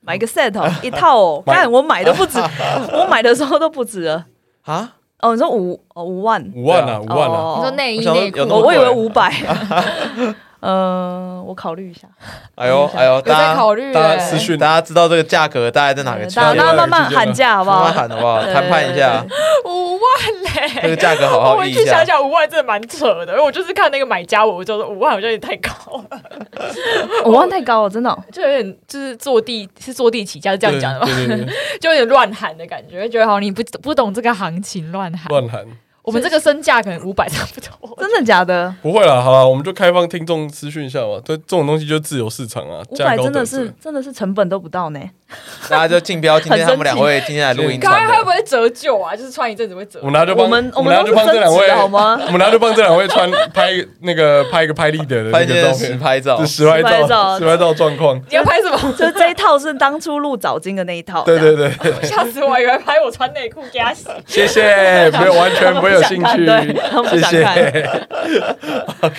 [0.00, 1.42] 买一个 set 哦，一套哦。
[1.46, 2.38] 买看我买的不止，
[2.92, 4.24] 我买的时候都不止了。
[4.62, 4.92] 啊？
[5.20, 7.34] 哦，你说五哦五万，五万啊，五万啊！
[7.34, 9.32] 哦你说内衣内裤，我以为五百。
[10.60, 12.08] 呃，我考虑一下。
[12.56, 17.94] 哎呦 哎呦，大家考虑大家欸私讯大家知道这个价格大概在哪个区大家慢慢喊价好不好慢慢？
[17.94, 18.42] 喊好不好？
[18.42, 19.24] 对谈判一下，
[19.64, 20.80] 五万嘞。
[20.82, 21.78] 这个价格好我好议一下。
[21.78, 25.70] 回去想想，五万真的蛮扯的，因为我就是看那个买家我，我就说五万好像有点太高
[26.10, 26.20] 了，
[27.26, 28.18] 五万太高了，真的哦。
[28.32, 31.06] 就有点就是坐地是坐地起价，是这样讲的吗？
[31.80, 35.28] 就有点乱喊的感觉，觉得好你不不懂这个行情乱喊。
[35.28, 35.64] 乱喊。
[36.08, 37.94] 我们这个身价可能五百差不多。
[37.98, 38.74] 真的假的？
[38.80, 41.20] 不会啦，好啦，我们就开放听众私讯一下吧。
[41.22, 45.00] 对，这种东西就自由市场啊，五百真的是真的是成本都不到呢。
[45.68, 49.14] 大家就竞标，今天他们两位今天来录音刚刚会不，会折旧啊？
[49.14, 50.08] 就是穿一阵子会折我。
[50.08, 53.70] 们帮我们我们拿就帮这两位好吗 我们拿就帮这两位穿拍
[54.00, 58.16] 那个拍一个拍立得的那个照片，实拍照就，实拍照照实拍照状况。
[58.30, 58.78] 你要拍什么？
[58.96, 61.22] 就这一套是当初录早金的那一套。
[61.24, 61.70] 对对对，
[62.02, 62.58] 吓死我！
[62.58, 64.06] 以为拍我穿内裤给他洗。
[64.26, 66.46] 谢谢，没有完全没有兴趣，
[67.20, 67.90] 谢谢，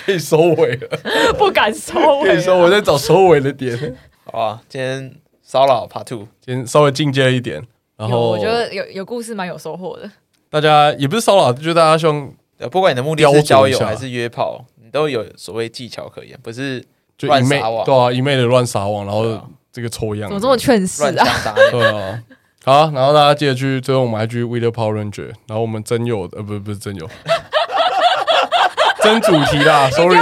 [0.04, 2.28] 可以收尾了，不敢收尾。
[2.28, 3.94] 可以收，我在找收尾的点。
[4.24, 5.12] 好啊，今天
[5.50, 7.60] 骚扰 Part Two，今天稍微进阶了一点，
[7.96, 10.08] 然有，后我觉得有有故事，蛮有收获的。
[10.48, 16.80] 大家也不是骚扰，就是大家希望呃不管你的目的是交友还是约炮，你都有所谓技巧可言，不是
[17.18, 17.84] 就一昧乱撒网。
[17.84, 19.24] 对啊，一昧的乱撒网，然后
[19.72, 21.26] 这个抽样，怎么这么劝世啊？
[21.72, 22.22] 对啊。
[22.64, 27.10] 好，然后大家记得去追踪我们 IG w e t h e Power Ranger，然后我们真有呃不是不是真有，
[29.02, 30.14] 真主题啦，sorry，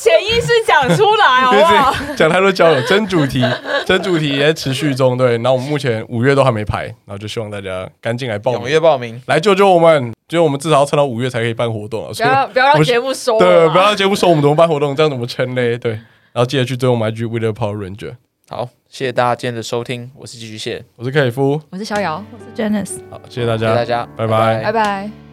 [0.00, 1.94] 潜意识讲出来， 好不好？
[2.16, 3.44] 讲太多交友，真主题，
[3.84, 5.32] 真主题也在持续中，对。
[5.32, 15.76] 然后我们目前五月都还没排，然后就希望大家赶紧来报踊名，跃报名，来救救我们，就我们至少要撑到五月才可以办活动啊，不所以要不要让节目收了对，不要让节目收我们怎么办活动，这样怎么撑嘞？
[15.76, 18.14] 对，然后记得去追踪我们 IG w i t h e Power Ranger，
[18.48, 23.00] 好，谢谢大家今天的收听，我是寄居蟹，我是凯夫，我是逍遥，我是 Janice。
[23.10, 25.29] 好，谢谢大谢谢家，大家，拜拜拜拜。